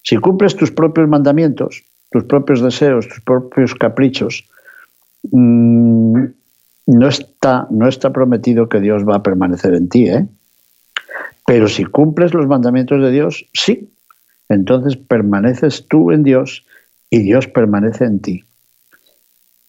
Si 0.03 0.17
cumples 0.17 0.55
tus 0.55 0.71
propios 0.71 1.07
mandamientos, 1.07 1.83
tus 2.11 2.23
propios 2.23 2.61
deseos, 2.61 3.07
tus 3.07 3.21
propios 3.21 3.75
caprichos, 3.75 4.47
mm, 5.31 6.23
no, 6.87 7.07
está, 7.07 7.67
no 7.69 7.87
está 7.87 8.11
prometido 8.11 8.69
que 8.69 8.79
Dios 8.79 9.07
va 9.07 9.17
a 9.17 9.23
permanecer 9.23 9.73
en 9.73 9.89
ti. 9.89 10.07
¿eh? 10.09 10.27
Pero 11.45 11.67
si 11.67 11.85
cumples 11.85 12.33
los 12.33 12.47
mandamientos 12.47 13.01
de 13.01 13.11
Dios, 13.11 13.47
sí. 13.53 13.89
Entonces 14.49 14.97
permaneces 14.97 15.87
tú 15.87 16.11
en 16.11 16.23
Dios 16.23 16.65
y 17.09 17.21
Dios 17.21 17.47
permanece 17.47 18.05
en 18.05 18.19
ti. 18.19 18.43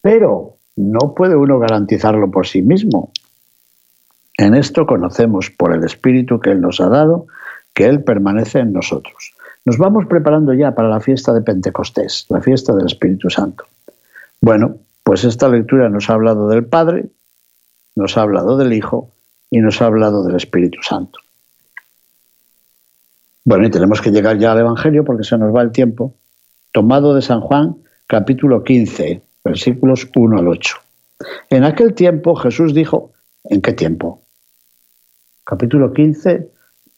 Pero 0.00 0.56
no 0.76 1.14
puede 1.14 1.36
uno 1.36 1.58
garantizarlo 1.58 2.30
por 2.30 2.46
sí 2.46 2.62
mismo. 2.62 3.12
En 4.42 4.54
esto 4.54 4.86
conocemos 4.86 5.50
por 5.50 5.72
el 5.72 5.84
Espíritu 5.84 6.40
que 6.40 6.50
Él 6.50 6.60
nos 6.60 6.80
ha 6.80 6.88
dado 6.88 7.28
que 7.72 7.86
Él 7.86 8.02
permanece 8.02 8.58
en 8.58 8.72
nosotros. 8.72 9.34
Nos 9.64 9.78
vamos 9.78 10.06
preparando 10.06 10.52
ya 10.52 10.74
para 10.74 10.88
la 10.88 10.98
fiesta 10.98 11.32
de 11.32 11.42
Pentecostés, 11.42 12.26
la 12.28 12.40
fiesta 12.40 12.74
del 12.74 12.86
Espíritu 12.86 13.30
Santo. 13.30 13.66
Bueno, 14.40 14.78
pues 15.04 15.22
esta 15.22 15.48
lectura 15.48 15.88
nos 15.88 16.10
ha 16.10 16.14
hablado 16.14 16.48
del 16.48 16.64
Padre, 16.64 17.06
nos 17.94 18.16
ha 18.16 18.22
hablado 18.22 18.56
del 18.56 18.72
Hijo 18.72 19.12
y 19.48 19.60
nos 19.60 19.80
ha 19.80 19.86
hablado 19.86 20.24
del 20.24 20.34
Espíritu 20.34 20.82
Santo. 20.82 21.20
Bueno, 23.44 23.68
y 23.68 23.70
tenemos 23.70 24.00
que 24.00 24.10
llegar 24.10 24.38
ya 24.38 24.50
al 24.50 24.58
Evangelio 24.58 25.04
porque 25.04 25.22
se 25.22 25.38
nos 25.38 25.54
va 25.54 25.62
el 25.62 25.70
tiempo. 25.70 26.16
Tomado 26.72 27.14
de 27.14 27.22
San 27.22 27.42
Juan, 27.42 27.76
capítulo 28.08 28.64
15, 28.64 29.22
versículos 29.44 30.08
1 30.12 30.36
al 30.36 30.48
8. 30.48 30.76
En 31.50 31.62
aquel 31.62 31.94
tiempo 31.94 32.34
Jesús 32.34 32.74
dijo, 32.74 33.12
¿en 33.44 33.62
qué 33.62 33.72
tiempo? 33.72 34.21
Capítulo 35.44 35.92
15, 35.92 36.50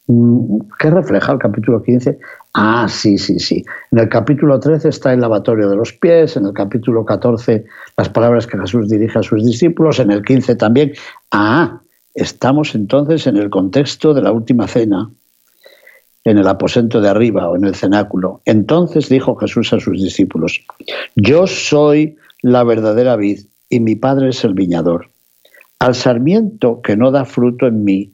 Mm, 0.07 0.59
¿Qué 0.79 0.91
refleja 0.91 1.33
el 1.33 1.39
capítulo 1.39 1.83
15? 1.83 2.19
Ah, 2.53 2.87
sí, 2.89 3.17
sí, 3.17 3.39
sí. 3.39 3.65
En 3.91 3.99
el 3.99 4.09
capítulo 4.09 4.61
13 4.61 4.89
está 4.91 5.13
el 5.13 5.21
lavatorio 5.21 5.69
de 5.69 5.77
los 5.77 5.93
pies, 5.95 6.37
en 6.37 6.47
el 6.47 6.53
capítulo 6.53 7.05
14 7.05 7.65
las 7.97 8.09
palabras 8.11 8.47
que 8.47 8.59
Jesús 8.59 8.89
dirige 8.89 9.19
a 9.19 9.23
sus 9.23 9.45
discípulos, 9.45 9.99
en 10.01 10.11
el 10.11 10.23
15 10.23 10.57
también. 10.57 10.93
Ah, 11.31 11.81
estamos 12.15 12.75
entonces 12.75 13.27
en 13.27 13.39
el 13.39 13.49
contexto 13.49 14.13
de 14.13 14.23
la 14.23 14.33
última 14.33 14.69
cena, 14.69 15.11
en 16.23 16.39
el 16.39 16.49
aposento 16.49 17.01
de 17.01 17.09
arriba 17.09 17.49
o 17.49 17.57
en 17.57 17.65
el 17.65 17.75
cenáculo. 17.75 18.43
Entonces 18.45 19.09
dijo 19.09 19.37
Jesús 19.37 19.73
a 19.73 19.81
sus 19.81 20.03
discípulos, 20.03 20.65
yo 21.17 21.47
soy 21.47 22.17
la 22.43 22.63
verdadera 22.63 23.17
vid 23.17 23.47
y 23.71 23.81
mi 23.81 23.97
padre 23.97 24.29
es 24.29 24.45
el 24.45 24.53
viñador. 24.53 25.09
Al 25.79 25.95
sarmiento 25.95 26.83
que 26.83 26.97
no 26.97 27.11
da 27.11 27.25
fruto 27.25 27.67
en 27.67 27.85
mí, 27.85 28.14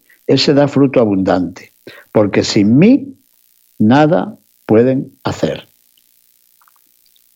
ese 0.33 0.53
da 0.53 0.67
fruto 0.67 0.99
abundante, 0.99 1.71
porque 2.11 2.43
sin 2.43 2.77
mí 2.77 3.15
nada 3.79 4.37
pueden 4.65 5.13
hacer. 5.23 5.67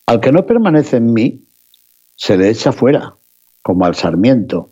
Al 0.06 0.20
que 0.20 0.32
no 0.32 0.46
permanece 0.46 0.96
en 0.96 1.12
mí, 1.12 1.44
se 2.16 2.36
le 2.36 2.48
echa 2.48 2.72
fuera, 2.72 3.14
como 3.62 3.84
al 3.84 3.94
sarmiento, 3.94 4.70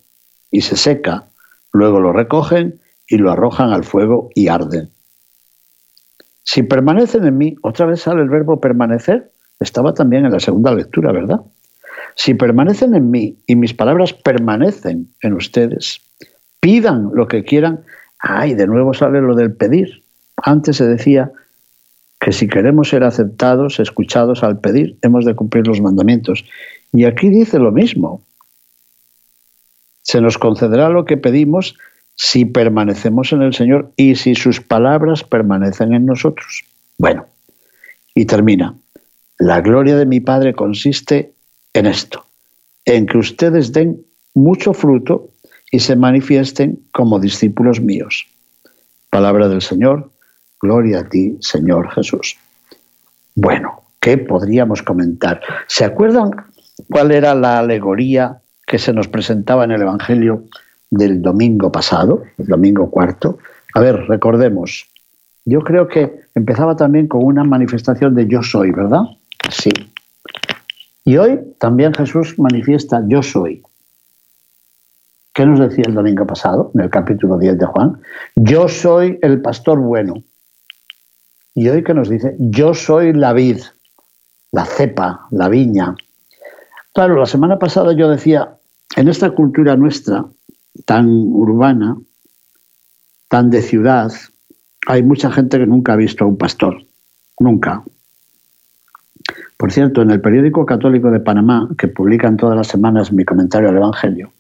y 0.51 0.63
se 0.63 0.77
seca, 0.77 1.27
luego 1.73 2.01
lo 2.01 2.13
recogen 2.13 2.81
y 3.09 3.19
lo 3.19 3.31
arrojan 3.31 3.73
al 3.73 3.85
fuego 3.85 4.31
y 4.35 4.49
arden. 4.49 4.91
Si 6.45 6.63
permanecen 6.63 7.27
en 7.27 7.37
mí, 7.37 7.57
otra 7.63 7.87
vez 7.87 8.03
sale 8.03 8.23
el 8.23 8.29
verbo 8.29 8.61
permanecer, 8.61 9.33
estaba 9.61 9.93
también 9.93 10.25
en 10.25 10.33
la 10.33 10.41
segunda 10.41 10.75
lectura, 10.75 11.13
¿verdad? 11.13 11.41
Si 12.15 12.35
permanecen 12.35 12.95
en 12.95 13.11
mí 13.11 13.37
y 13.47 13.57
mis 13.57 13.75
palabras 13.75 14.13
permanecen 14.13 15.09
en 15.21 15.33
ustedes, 15.35 16.01
pidan 16.61 17.11
lo 17.13 17.29
que 17.29 17.45
quieran. 17.45 17.85
Ay, 18.27 18.55
de 18.55 18.67
nuevo 18.67 18.95
sale 18.95 19.21
lo 19.21 19.35
del 19.35 19.53
pedir. 19.53 20.03
Antes 20.37 20.79
se 20.79 20.87
decía, 20.87 21.31
que 22.25 22.33
si 22.33 22.49
queremos 22.49 22.89
ser 22.89 23.05
aceptados, 23.05 23.81
escuchados 23.81 24.43
al 24.43 24.59
pedir, 24.59 24.97
hemos 25.03 25.27
de 25.27 25.35
cumplir 25.35 25.67
los 25.67 25.83
mandamientos. 25.83 26.47
Y 26.91 27.05
aquí 27.05 27.29
dice 27.29 27.59
lo 27.59 27.71
mismo. 27.71 28.23
Se 30.01 30.23
nos 30.23 30.39
concederá 30.39 30.89
lo 30.89 31.05
que 31.05 31.19
pedimos 31.19 31.77
si 32.15 32.47
permanecemos 32.47 33.31
en 33.35 33.43
el 33.43 33.53
Señor 33.53 33.93
y 33.99 34.15
si 34.15 34.35
sus 34.35 34.63
palabras 34.63 35.23
permanecen 35.23 35.93
en 35.93 36.07
nosotros. 36.07 36.65
Bueno, 36.97 37.27
y 38.15 38.25
termina. 38.25 38.75
La 39.39 39.61
gloria 39.61 39.97
de 39.97 40.07
mi 40.07 40.21
Padre 40.21 40.55
consiste 40.55 41.35
en 41.75 41.85
esto, 41.85 42.25
en 42.87 43.05
que 43.05 43.19
ustedes 43.19 43.75
den 43.75 44.03
mucho 44.33 44.73
fruto 44.73 45.29
y 45.75 45.81
se 45.81 45.97
manifiesten 45.97 46.79
como 46.93 47.19
discípulos 47.19 47.81
míos. 47.81 48.29
Palabra 49.11 49.49
del 49.49 49.61
Señor, 49.61 50.09
Gloria 50.61 51.01
a 51.01 51.09
ti, 51.09 51.37
Señor 51.41 51.91
Jesús. 51.91 52.37
Bueno, 53.35 53.83
¿qué 53.99 54.17
podríamos 54.17 54.85
comentar? 54.85 55.41
¿Se 55.67 55.85
acuerdan 55.85 56.31
cuál 56.89 57.11
era 57.11 57.35
la 57.35 57.59
alegoría 57.59 58.39
que 58.65 58.79
se 58.79 58.93
nos 58.93 59.09
presentaba 59.09 59.65
en 59.65 59.73
el 59.73 59.83
Evangelio 59.83 60.45
del 60.91 61.21
domingo 61.21 61.73
pasado, 61.73 62.23
el 62.39 62.47
domingo 62.47 62.89
cuarto? 62.89 63.39
A 63.75 63.81
ver, 63.81 63.97
recordemos. 64.07 64.87
Yo 65.45 65.59
creo 65.63 65.89
que 65.89 66.21
empezaba 66.37 66.77
también 66.77 67.09
con 67.09 67.25
una 67.25 67.43
manifestación 67.43 68.15
de 68.15 68.29
yo 68.29 68.45
soy, 68.45 68.71
¿verdad? 68.71 69.03
Sí. 69.51 69.71
Y 71.05 71.17
hoy 71.17 71.41
también 71.59 71.93
Jesús 71.95 72.39
manifiesta 72.39 73.03
yo 73.09 73.25
soy. 73.25 73.61
¿Qué 75.35 75.45
nos 75.45 75.59
decía 75.59 75.85
el 75.89 75.95
domingo 75.95 76.25
pasado, 76.29 76.71
en 76.75 76.83
el 76.83 76.91
capítulo 76.91 77.37
10 77.39 77.59
de 77.59 77.67
Juan? 77.67 78.01
Yo 78.37 78.69
soy 78.69 79.19
el 79.21 79.43
pastor 79.43 79.81
bueno. 79.81 80.23
Y 81.57 81.69
hoy 81.69 81.83
que 81.83 81.93
nos 81.93 82.09
dice, 82.09 82.37
yo 82.39 82.73
soy 82.73 83.13
la 83.13 83.33
vid, 83.33 83.59
la 84.53 84.65
cepa, 84.65 85.27
la 85.33 85.49
viña. 85.49 85.97
Claro, 86.93 87.19
la 87.19 87.27
semana 87.27 87.59
pasada 87.59 87.95
yo 87.95 88.09
decía, 88.09 88.55
en 88.95 89.09
esta 89.09 89.31
cultura 89.33 89.77
nuestra, 89.77 90.25
tan 90.85 91.09
urbana, 91.09 91.97
tan 93.29 93.51
de 93.51 93.61
ciudad, 93.61 94.13
hay 94.87 95.03
mucha 95.03 95.33
gente 95.33 95.59
que 95.59 95.67
nunca 95.67 95.95
ha 95.95 95.97
visto 95.97 96.23
a 96.23 96.29
un 96.29 96.39
pastor, 96.39 96.77
nunca. 97.41 97.83
Por 99.57 99.73
cierto, 99.73 100.03
en 100.03 100.13
el 100.13 100.21
periódico 100.21 100.65
católico 100.65 101.11
de 101.11 101.19
Panamá, 101.19 101.69
que 101.77 101.89
publican 101.89 102.37
todas 102.37 102.57
las 102.57 102.69
semanas 102.69 103.13
mi 103.13 103.25
comentario 103.25 103.71
al 103.71 103.77
Evangelio, 103.77 104.34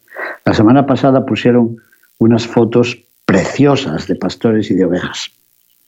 la 0.44 0.55
semana 0.55 0.87
pasada 0.87 1.24
pusieron 1.24 1.77
unas 2.18 2.46
fotos 2.46 3.05
preciosas 3.24 4.07
de 4.07 4.16
pastores 4.16 4.70
y 4.70 4.74
de 4.74 4.85
ovejas, 4.85 5.31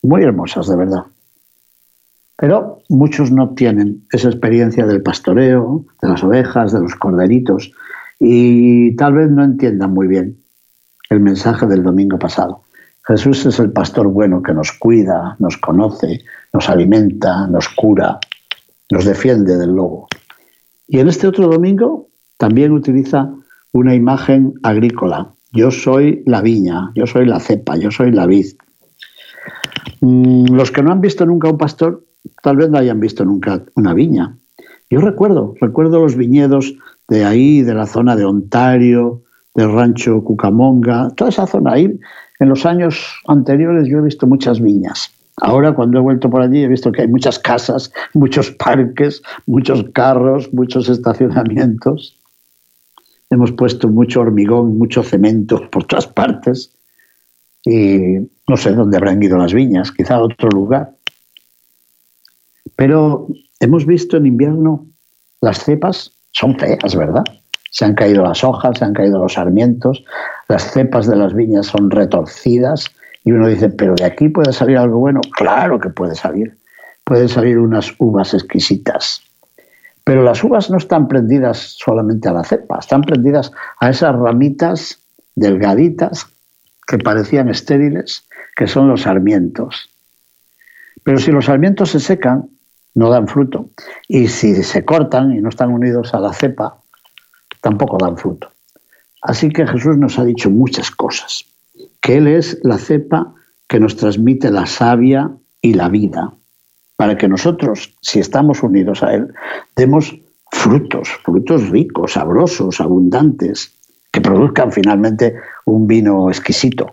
muy 0.02 0.22
hermosas, 0.22 0.68
de 0.68 0.76
verdad. 0.76 1.04
Pero 2.36 2.82
muchos 2.88 3.30
no 3.30 3.50
tienen 3.50 4.06
esa 4.12 4.28
experiencia 4.28 4.86
del 4.86 5.02
pastoreo, 5.02 5.84
de 6.02 6.08
las 6.08 6.22
ovejas, 6.22 6.72
de 6.72 6.80
los 6.80 6.94
corderitos, 6.94 7.72
y 8.18 8.94
tal 8.96 9.14
vez 9.14 9.30
no 9.30 9.44
entiendan 9.44 9.92
muy 9.92 10.06
bien 10.06 10.36
el 11.10 11.20
mensaje 11.20 11.66
del 11.66 11.82
domingo 11.82 12.18
pasado. 12.18 12.62
Jesús 13.06 13.46
es 13.46 13.58
el 13.60 13.70
pastor 13.70 14.08
bueno 14.08 14.42
que 14.42 14.52
nos 14.52 14.72
cuida, 14.72 15.36
nos 15.38 15.56
conoce, 15.58 16.24
nos 16.52 16.68
alimenta, 16.68 17.46
nos 17.46 17.68
cura, 17.68 18.18
nos 18.90 19.04
defiende 19.04 19.56
del 19.56 19.70
lobo. 19.70 20.08
Y 20.88 20.98
en 20.98 21.08
este 21.08 21.28
otro 21.28 21.46
domingo 21.46 22.08
también 22.36 22.72
utiliza 22.72 23.30
una 23.78 23.94
imagen 23.94 24.54
agrícola. 24.62 25.30
Yo 25.52 25.70
soy 25.70 26.22
la 26.26 26.42
viña, 26.42 26.90
yo 26.94 27.06
soy 27.06 27.26
la 27.26 27.40
cepa, 27.40 27.76
yo 27.76 27.90
soy 27.90 28.10
la 28.10 28.26
vid. 28.26 28.46
Mm, 30.00 30.54
los 30.54 30.70
que 30.70 30.82
no 30.82 30.92
han 30.92 31.00
visto 31.00 31.24
nunca 31.24 31.48
un 31.48 31.58
pastor 31.58 32.04
tal 32.42 32.56
vez 32.56 32.70
no 32.70 32.78
hayan 32.78 33.00
visto 33.00 33.24
nunca 33.24 33.62
una 33.74 33.94
viña. 33.94 34.36
Yo 34.90 35.00
recuerdo, 35.00 35.54
recuerdo 35.60 36.00
los 36.00 36.16
viñedos 36.16 36.74
de 37.08 37.24
ahí, 37.24 37.62
de 37.62 37.74
la 37.74 37.86
zona 37.86 38.16
de 38.16 38.24
Ontario, 38.24 39.22
del 39.54 39.72
rancho 39.72 40.22
Cucamonga, 40.22 41.10
toda 41.16 41.30
esa 41.30 41.46
zona 41.46 41.72
ahí. 41.72 41.98
En 42.38 42.48
los 42.48 42.66
años 42.66 43.20
anteriores 43.26 43.88
yo 43.88 43.98
he 43.98 44.02
visto 44.02 44.26
muchas 44.26 44.60
viñas. 44.60 45.10
Ahora 45.38 45.72
cuando 45.72 45.98
he 45.98 46.02
vuelto 46.02 46.30
por 46.30 46.40
allí 46.40 46.62
he 46.62 46.68
visto 46.68 46.92
que 46.92 47.02
hay 47.02 47.08
muchas 47.08 47.38
casas, 47.38 47.92
muchos 48.14 48.50
parques, 48.52 49.22
muchos 49.46 49.84
carros, 49.92 50.52
muchos 50.52 50.88
estacionamientos. 50.88 52.15
Hemos 53.30 53.52
puesto 53.52 53.88
mucho 53.88 54.20
hormigón, 54.20 54.78
mucho 54.78 55.02
cemento 55.02 55.68
por 55.70 55.84
todas 55.84 56.06
partes. 56.06 56.72
Y 57.64 58.18
no 58.48 58.56
sé 58.56 58.72
dónde 58.72 58.96
habrán 58.96 59.22
ido 59.22 59.36
las 59.36 59.52
viñas, 59.52 59.90
quizá 59.90 60.16
a 60.16 60.22
otro 60.22 60.48
lugar. 60.50 60.92
Pero 62.76 63.28
hemos 63.58 63.86
visto 63.86 64.16
en 64.16 64.26
invierno 64.26 64.86
las 65.40 65.64
cepas 65.64 66.12
son 66.32 66.58
feas, 66.58 66.94
¿verdad? 66.94 67.24
Se 67.70 67.84
han 67.84 67.94
caído 67.94 68.22
las 68.22 68.44
hojas, 68.44 68.78
se 68.78 68.84
han 68.84 68.92
caído 68.92 69.18
los 69.18 69.34
sarmientos, 69.34 70.04
las 70.48 70.72
cepas 70.72 71.06
de 71.06 71.16
las 71.16 71.34
viñas 71.34 71.66
son 71.66 71.90
retorcidas 71.90 72.86
y 73.24 73.32
uno 73.32 73.48
dice, 73.48 73.68
pero 73.70 73.94
de 73.96 74.04
aquí 74.04 74.28
puede 74.28 74.52
salir 74.52 74.78
algo 74.78 74.98
bueno. 74.98 75.20
Claro 75.36 75.80
que 75.80 75.90
puede 75.90 76.14
salir. 76.14 76.56
Pueden 77.04 77.28
salir 77.28 77.58
unas 77.58 77.92
uvas 77.98 78.34
exquisitas. 78.34 79.20
Pero 80.06 80.22
las 80.22 80.44
uvas 80.44 80.70
no 80.70 80.76
están 80.76 81.08
prendidas 81.08 81.58
solamente 81.58 82.28
a 82.28 82.32
la 82.32 82.44
cepa, 82.44 82.78
están 82.78 83.02
prendidas 83.02 83.50
a 83.80 83.90
esas 83.90 84.14
ramitas 84.14 85.00
delgaditas 85.34 86.28
que 86.86 86.98
parecían 86.98 87.48
estériles, 87.48 88.22
que 88.54 88.68
son 88.68 88.86
los 88.86 89.02
sarmientos. 89.02 89.90
Pero 91.02 91.18
si 91.18 91.32
los 91.32 91.46
sarmientos 91.46 91.90
se 91.90 91.98
secan, 91.98 92.48
no 92.94 93.10
dan 93.10 93.26
fruto. 93.26 93.70
Y 94.06 94.28
si 94.28 94.54
se 94.62 94.84
cortan 94.84 95.32
y 95.32 95.40
no 95.40 95.48
están 95.48 95.72
unidos 95.72 96.14
a 96.14 96.20
la 96.20 96.32
cepa, 96.32 96.78
tampoco 97.60 97.98
dan 97.98 98.16
fruto. 98.16 98.52
Así 99.22 99.48
que 99.48 99.66
Jesús 99.66 99.96
nos 99.98 100.20
ha 100.20 100.24
dicho 100.24 100.50
muchas 100.50 100.92
cosas, 100.92 101.46
que 102.00 102.18
Él 102.18 102.28
es 102.28 102.60
la 102.62 102.78
cepa 102.78 103.34
que 103.66 103.80
nos 103.80 103.96
transmite 103.96 104.52
la 104.52 104.66
savia 104.66 105.32
y 105.60 105.74
la 105.74 105.88
vida, 105.88 106.32
para 106.96 107.16
que 107.16 107.28
nosotros, 107.28 107.94
si 108.00 108.18
estamos 108.18 108.62
unidos 108.62 109.02
a 109.02 109.14
Él, 109.14 109.32
demos 109.76 110.14
frutos, 110.50 111.08
frutos 111.24 111.68
ricos, 111.68 112.12
sabrosos, 112.12 112.80
abundantes, 112.80 113.72
que 114.10 114.20
produzcan 114.20 114.72
finalmente 114.72 115.34
un 115.66 115.86
vino 115.86 116.30
exquisito. 116.30 116.90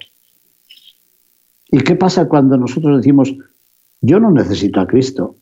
¿Y 1.72 1.80
qué 1.80 1.96
pasa 1.96 2.28
cuando 2.28 2.58
nosotros 2.58 2.98
decimos, 2.98 3.34
yo 4.02 4.20
no 4.20 4.30
necesito 4.30 4.82
a 4.82 4.88
Cristo? 4.88 5.38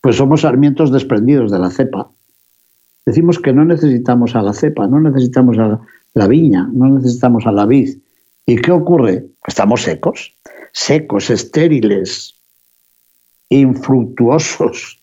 Pues 0.00 0.16
somos 0.16 0.42
sarmientos 0.42 0.90
desprendidos 0.90 1.50
de 1.50 1.58
la 1.58 1.70
cepa. 1.70 2.10
Decimos 3.06 3.38
que 3.38 3.52
no 3.52 3.64
necesitamos 3.64 4.34
a 4.34 4.42
la 4.42 4.52
cepa, 4.52 4.88
no 4.88 5.00
necesitamos 5.00 5.56
a 5.58 5.80
la 6.14 6.26
viña, 6.26 6.68
no 6.72 6.88
necesitamos 6.88 7.46
a 7.46 7.52
la 7.52 7.64
vid. 7.64 7.98
¿Y 8.44 8.56
qué 8.56 8.72
ocurre? 8.72 9.26
Estamos 9.46 9.82
secos, 9.82 10.34
secos, 10.72 11.30
estériles, 11.30 12.35
infructuosos. 13.48 15.02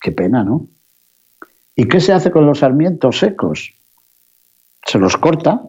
Qué 0.00 0.12
pena, 0.12 0.44
¿no? 0.44 0.68
¿Y 1.74 1.86
qué 1.86 2.00
se 2.00 2.12
hace 2.12 2.30
con 2.30 2.46
los 2.46 2.58
sarmientos 2.60 3.18
secos? 3.18 3.74
Se 4.84 4.98
los 4.98 5.16
corta. 5.16 5.62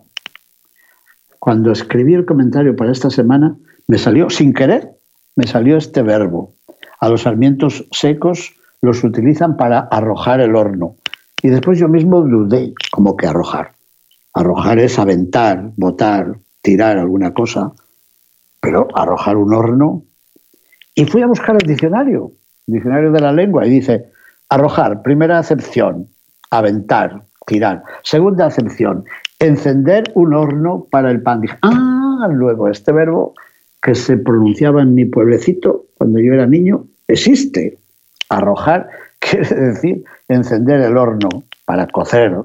Cuando 1.40 1.72
escribí 1.72 2.14
el 2.14 2.26
comentario 2.26 2.76
para 2.76 2.92
esta 2.92 3.10
semana, 3.10 3.56
me 3.88 3.98
salió, 3.98 4.30
sin 4.30 4.54
querer, 4.54 4.92
me 5.36 5.48
salió 5.48 5.78
este 5.78 6.02
verbo. 6.02 6.54
A 7.00 7.10
los 7.10 7.22
sarmientos 7.22 7.86
secos 7.92 8.56
los 8.82 9.04
utilizan 9.04 9.58
para 9.58 9.80
arrojar 9.80 10.42
el 10.42 10.56
horno. 10.56 10.96
Y 11.42 11.50
después 11.50 11.80
yo 11.80 11.88
mismo 11.88 12.22
dudé, 12.22 12.74
como 12.92 13.16
que 13.16 13.28
arrojar. 13.28 13.74
Arrojar 14.34 14.80
es 14.80 15.00
aventar, 15.00 15.72
botar, 15.76 16.40
tirar 16.62 16.98
alguna 16.98 17.34
cosa, 17.34 17.72
pero 18.60 18.88
arrojar 18.94 19.38
un 19.38 19.54
horno. 19.54 20.04
Y 21.00 21.06
fui 21.06 21.22
a 21.22 21.28
buscar 21.28 21.56
el 21.56 21.66
diccionario, 21.66 22.34
diccionario 22.68 23.14
de 23.14 23.22
la 23.22 23.32
lengua, 23.32 23.66
y 23.66 23.70
dice, 23.70 24.08
arrojar, 24.50 25.02
primera 25.02 25.40
acepción, 25.40 26.10
aventar, 26.52 27.22
tirar. 27.48 27.84
Segunda 28.04 28.48
acepción, 28.48 29.06
encender 29.40 30.12
un 30.16 30.34
horno 30.34 30.88
para 30.92 31.10
el 31.10 31.22
pan. 31.22 31.44
ah, 31.62 32.28
luego 32.30 32.68
este 32.68 32.92
verbo 32.92 33.34
que 33.82 33.96
se 33.96 34.18
pronunciaba 34.18 34.82
en 34.82 34.94
mi 34.94 35.06
pueblecito 35.06 35.86
cuando 35.98 36.20
yo 36.20 36.34
era 36.34 36.46
niño, 36.46 36.84
existe. 37.08 37.78
Arrojar 38.28 38.90
quiere 39.20 39.56
decir 39.56 40.04
encender 40.28 40.82
el 40.82 40.98
horno 40.98 41.30
para 41.64 41.88
cocer 41.88 42.36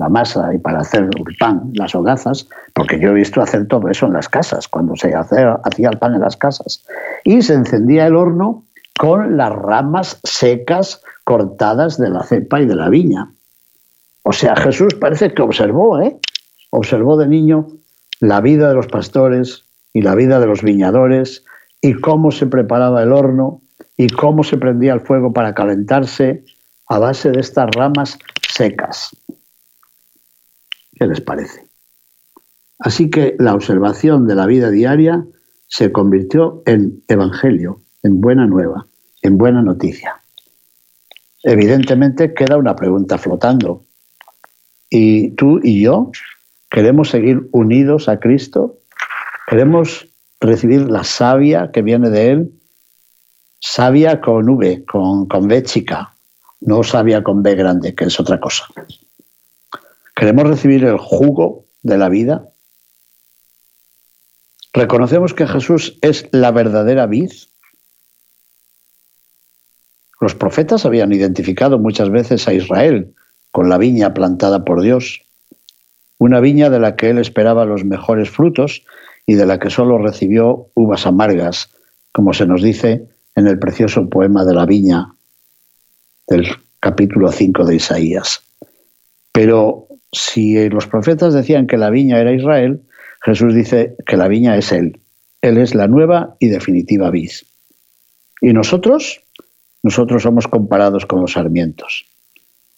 la 0.00 0.08
masa 0.08 0.54
y 0.54 0.58
para 0.58 0.80
hacer 0.80 1.10
el 1.14 1.36
pan, 1.36 1.70
las 1.74 1.94
hogazas, 1.94 2.48
porque 2.74 2.98
yo 2.98 3.10
he 3.10 3.14
visto 3.14 3.42
hacer 3.42 3.68
todo 3.68 3.88
eso 3.88 4.06
en 4.06 4.14
las 4.14 4.30
casas, 4.30 4.66
cuando 4.66 4.96
se 4.96 5.14
hacía, 5.14 5.60
hacía 5.62 5.90
el 5.90 5.98
pan 5.98 6.14
en 6.14 6.22
las 6.22 6.38
casas. 6.38 6.82
Y 7.22 7.42
se 7.42 7.52
encendía 7.52 8.06
el 8.06 8.16
horno 8.16 8.64
con 8.98 9.36
las 9.36 9.52
ramas 9.52 10.18
secas 10.24 11.02
cortadas 11.24 11.98
de 11.98 12.08
la 12.08 12.22
cepa 12.22 12.62
y 12.62 12.66
de 12.66 12.76
la 12.76 12.88
viña. 12.88 13.30
O 14.22 14.32
sea, 14.32 14.56
Jesús 14.56 14.94
parece 14.94 15.34
que 15.34 15.42
observó, 15.42 16.00
¿eh? 16.00 16.16
Observó 16.70 17.18
de 17.18 17.26
niño 17.26 17.66
la 18.20 18.40
vida 18.40 18.68
de 18.68 18.74
los 18.74 18.86
pastores 18.86 19.64
y 19.92 20.00
la 20.00 20.14
vida 20.14 20.40
de 20.40 20.46
los 20.46 20.62
viñadores 20.62 21.44
y 21.82 21.92
cómo 21.92 22.30
se 22.30 22.46
preparaba 22.46 23.02
el 23.02 23.12
horno 23.12 23.60
y 23.98 24.08
cómo 24.08 24.44
se 24.44 24.56
prendía 24.56 24.94
el 24.94 25.00
fuego 25.00 25.32
para 25.32 25.54
calentarse 25.54 26.42
a 26.88 26.98
base 26.98 27.30
de 27.30 27.40
estas 27.40 27.68
ramas 27.74 28.18
secas. 28.48 29.10
¿Qué 31.00 31.06
les 31.06 31.22
parece? 31.22 31.66
Así 32.78 33.08
que 33.08 33.34
la 33.38 33.54
observación 33.54 34.26
de 34.26 34.34
la 34.34 34.44
vida 34.44 34.70
diaria 34.70 35.24
se 35.66 35.92
convirtió 35.92 36.62
en 36.66 37.02
evangelio, 37.08 37.80
en 38.02 38.20
buena 38.20 38.46
nueva, 38.46 38.86
en 39.22 39.38
buena 39.38 39.62
noticia. 39.62 40.20
Evidentemente 41.42 42.34
queda 42.34 42.58
una 42.58 42.76
pregunta 42.76 43.16
flotando. 43.16 43.82
¿Y 44.90 45.30
tú 45.30 45.58
y 45.62 45.80
yo 45.80 46.12
queremos 46.70 47.08
seguir 47.08 47.48
unidos 47.52 48.10
a 48.10 48.20
Cristo? 48.20 48.80
¿Queremos 49.46 50.06
recibir 50.38 50.90
la 50.90 51.04
savia 51.04 51.70
que 51.72 51.80
viene 51.80 52.10
de 52.10 52.30
Él? 52.30 52.52
Savia 53.58 54.20
con 54.20 54.50
V, 54.50 54.84
con, 54.84 55.26
con 55.26 55.48
B 55.48 55.62
chica, 55.62 56.12
no 56.60 56.82
savia 56.82 57.22
con 57.22 57.42
B 57.42 57.54
grande, 57.54 57.94
que 57.94 58.04
es 58.04 58.20
otra 58.20 58.38
cosa. 58.38 58.66
¿Queremos 60.20 60.46
recibir 60.46 60.84
el 60.84 60.98
jugo 60.98 61.64
de 61.82 61.96
la 61.96 62.10
vida? 62.10 62.44
¿Reconocemos 64.74 65.32
que 65.32 65.46
Jesús 65.46 65.96
es 66.02 66.28
la 66.30 66.50
verdadera 66.50 67.06
vid? 67.06 67.32
Los 70.20 70.34
profetas 70.34 70.84
habían 70.84 71.14
identificado 71.14 71.78
muchas 71.78 72.10
veces 72.10 72.46
a 72.46 72.52
Israel 72.52 73.14
con 73.50 73.70
la 73.70 73.78
viña 73.78 74.12
plantada 74.12 74.62
por 74.62 74.82
Dios, 74.82 75.22
una 76.18 76.40
viña 76.40 76.68
de 76.68 76.80
la 76.80 76.96
que 76.96 77.08
él 77.08 77.16
esperaba 77.16 77.64
los 77.64 77.86
mejores 77.86 78.28
frutos 78.28 78.84
y 79.24 79.36
de 79.36 79.46
la 79.46 79.58
que 79.58 79.70
solo 79.70 79.96
recibió 79.96 80.66
uvas 80.74 81.06
amargas, 81.06 81.70
como 82.12 82.34
se 82.34 82.44
nos 82.44 82.62
dice 82.62 83.08
en 83.36 83.46
el 83.46 83.58
precioso 83.58 84.06
poema 84.10 84.44
de 84.44 84.52
la 84.52 84.66
viña 84.66 85.14
del 86.26 86.46
capítulo 86.78 87.32
5 87.32 87.64
de 87.64 87.76
Isaías. 87.76 88.42
Pero 89.32 89.86
si 90.12 90.68
los 90.68 90.86
profetas 90.86 91.34
decían 91.34 91.66
que 91.66 91.76
la 91.76 91.90
viña 91.90 92.18
era 92.18 92.32
Israel, 92.32 92.82
Jesús 93.22 93.54
dice 93.54 93.96
que 94.06 94.16
la 94.16 94.28
viña 94.28 94.56
es 94.56 94.72
Él. 94.72 95.00
Él 95.42 95.58
es 95.58 95.74
la 95.74 95.88
nueva 95.88 96.36
y 96.38 96.48
definitiva 96.48 97.10
vid. 97.10 97.30
¿Y 98.40 98.52
nosotros? 98.52 99.20
Nosotros 99.82 100.22
somos 100.22 100.48
comparados 100.48 101.06
con 101.06 101.20
los 101.20 101.32
sarmientos. 101.32 102.06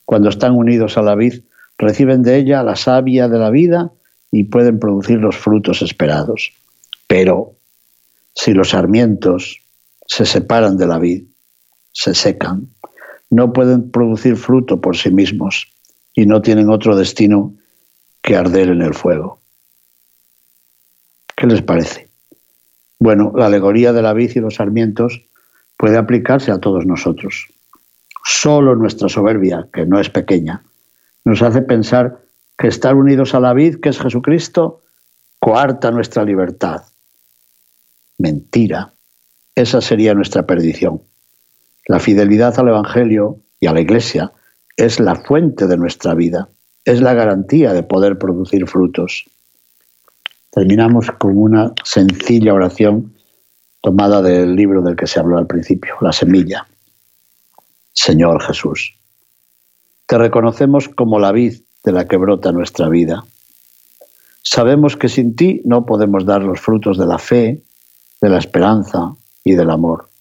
Cuando 0.05 0.29
están 0.29 0.53
unidos 0.53 0.97
a 0.99 1.03
la 1.03 1.15
vid, 1.15 1.43
reciben 1.79 2.23
de 2.23 2.37
ella 2.37 2.63
la 2.63 2.77
savia 2.77 3.29
de 3.29 3.39
la 3.39 3.51
vida 3.51 3.91
y 4.31 4.45
pueden 4.45 4.79
producir 4.79 5.19
los 5.19 5.37
frutos 5.37 5.83
esperados. 5.83 6.53
Pero 7.07 7.55
si 8.35 8.53
los 8.53 8.71
sarmientos 8.71 9.61
se 10.07 10.27
separan 10.27 10.77
de 10.77 10.87
la 10.87 10.99
vid, 10.99 11.25
se 11.93 12.15
secan, 12.15 12.69
no 13.31 13.53
pueden 13.53 13.91
producir 13.91 14.37
fruto 14.37 14.81
por 14.81 14.97
sí 14.97 15.11
mismos 15.11 15.73
y 16.15 16.27
no 16.27 16.43
tienen 16.43 16.71
otro 16.71 16.97
destino 16.97 17.55
que 18.21 18.37
arder 18.37 18.69
en 18.69 18.83
el 18.83 18.95
fuego. 18.95 19.41
¿Qué 21.37 21.47
les 21.47 21.63
parece? 21.63 22.09
Bueno, 22.99 23.33
la 23.35 23.47
alegoría 23.47 23.93
de 23.93 24.03
la 24.03 24.13
vid 24.13 24.33
y 24.37 24.41
los 24.41 24.57
sarmientos 24.57 25.23
puede 25.77 25.97
aplicarse 25.97 26.53
a 26.53 26.61
todos 26.61 26.87
nosotros. 26.87 27.49
Solo 28.25 28.77
nuestra 28.77 29.09
soberbia, 29.09 29.67
que 29.73 29.85
no 29.85 29.99
es 29.99 30.09
pequeña, 30.09 30.63
nos 31.25 31.43
hace 31.43 31.63
pensar 31.63 32.21
que 32.57 32.69
estar 32.69 32.95
unidos 32.95 33.35
a 33.35 33.41
la 33.41 33.53
vid, 33.55 33.81
que 33.81 33.89
es 33.89 33.99
Jesucristo, 33.99 34.83
coarta 35.41 35.91
nuestra 35.91 36.25
libertad. 36.25 36.83
Mentira. 38.19 38.93
Esa 39.57 39.81
sería 39.81 40.15
nuestra 40.15 40.47
perdición. 40.47 41.03
La 41.87 41.99
fidelidad 41.99 42.57
al 42.61 42.69
Evangelio 42.69 43.39
y 43.59 43.67
a 43.67 43.73
la 43.73 43.81
Iglesia 43.81 44.33
es 44.77 45.01
la 45.01 45.17
fuente 45.17 45.67
de 45.67 45.77
nuestra 45.77 46.15
vida, 46.15 46.49
es 46.85 47.01
la 47.01 47.15
garantía 47.15 47.73
de 47.73 47.83
poder 47.83 48.19
producir 48.19 48.67
frutos. 48.67 49.25
Terminamos 50.51 51.11
con 51.19 51.37
una 51.37 51.73
sencilla 51.85 52.55
oración 52.55 53.15
tomada 53.81 54.23
del 54.23 54.55
libro 54.55 54.83
del 54.83 54.97
que 54.97 55.07
se 55.07 55.21
habló 55.21 55.39
al 55.39 55.47
principio, 55.47 55.97
La 56.01 56.13
Semilla. 56.13 56.67
Señor 57.93 58.43
Jesús, 58.43 58.95
te 60.07 60.19
reconocemos 60.19 60.89
como 60.89 61.19
la 61.19 61.33
vid 61.33 61.63
de 61.85 61.93
la 61.93 62.07
que 62.07 62.17
brota 62.17 62.53
nuestra 62.53 62.89
vida. 62.89 63.25
Sabemos 64.43 64.97
que 64.97 65.09
sin 65.09 65.37
ti 65.37 65.63
no 65.65 65.85
podemos 65.87 66.25
dar 66.25 66.43
los 66.43 66.61
frutos 66.61 66.99
de 66.99 67.07
la 67.07 67.19
fe, 67.19 67.63
de 68.21 68.29
la 68.29 68.39
esperanza 68.39 69.15
y 69.45 69.55
del 69.55 69.71
amor 69.71 70.12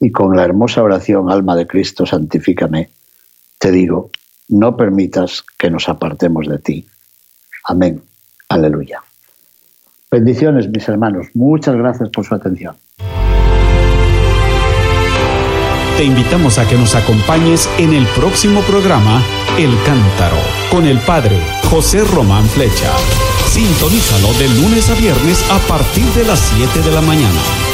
y 0.00 0.10
con 0.12 0.36
la 0.36 0.44
hermosa 0.44 0.82
oración 0.82 1.30
Alma 1.30 1.56
de 1.56 1.66
Cristo, 1.66 2.06
santifícame, 2.06 2.90
te 3.58 3.72
digo, 3.72 4.10
no 4.48 4.76
permitas 4.76 5.44
que 5.58 5.70
nos 5.70 5.88
apartemos 5.88 6.46
de 6.46 6.58
ti. 6.58 6.86
Amén. 7.64 8.00
Aleluya. 8.48 9.02
Bendiciones, 10.10 10.68
mis 10.68 10.88
hermanos. 10.88 11.26
Muchas 11.34 11.76
gracias 11.76 12.08
por 12.08 12.24
su 12.24 12.34
atención. 12.34 12.76
Te 15.98 16.04
invitamos 16.04 16.58
a 16.58 16.68
que 16.68 16.76
nos 16.76 16.94
acompañes 16.94 17.68
en 17.78 17.92
el 17.92 18.06
próximo 18.06 18.60
programa 18.62 19.20
El 19.58 19.70
Cántaro 19.84 20.36
con 20.70 20.86
el 20.86 20.98
Padre 21.00 21.36
José 21.68 22.04
Román 22.04 22.44
Flecha. 22.44 22.92
Sintonízalo 23.48 24.32
de 24.38 24.48
lunes 24.62 24.88
a 24.90 24.94
viernes 24.94 25.44
a 25.50 25.58
partir 25.66 26.04
de 26.14 26.24
las 26.24 26.38
7 26.38 26.88
de 26.88 26.94
la 26.94 27.02
mañana. 27.02 27.67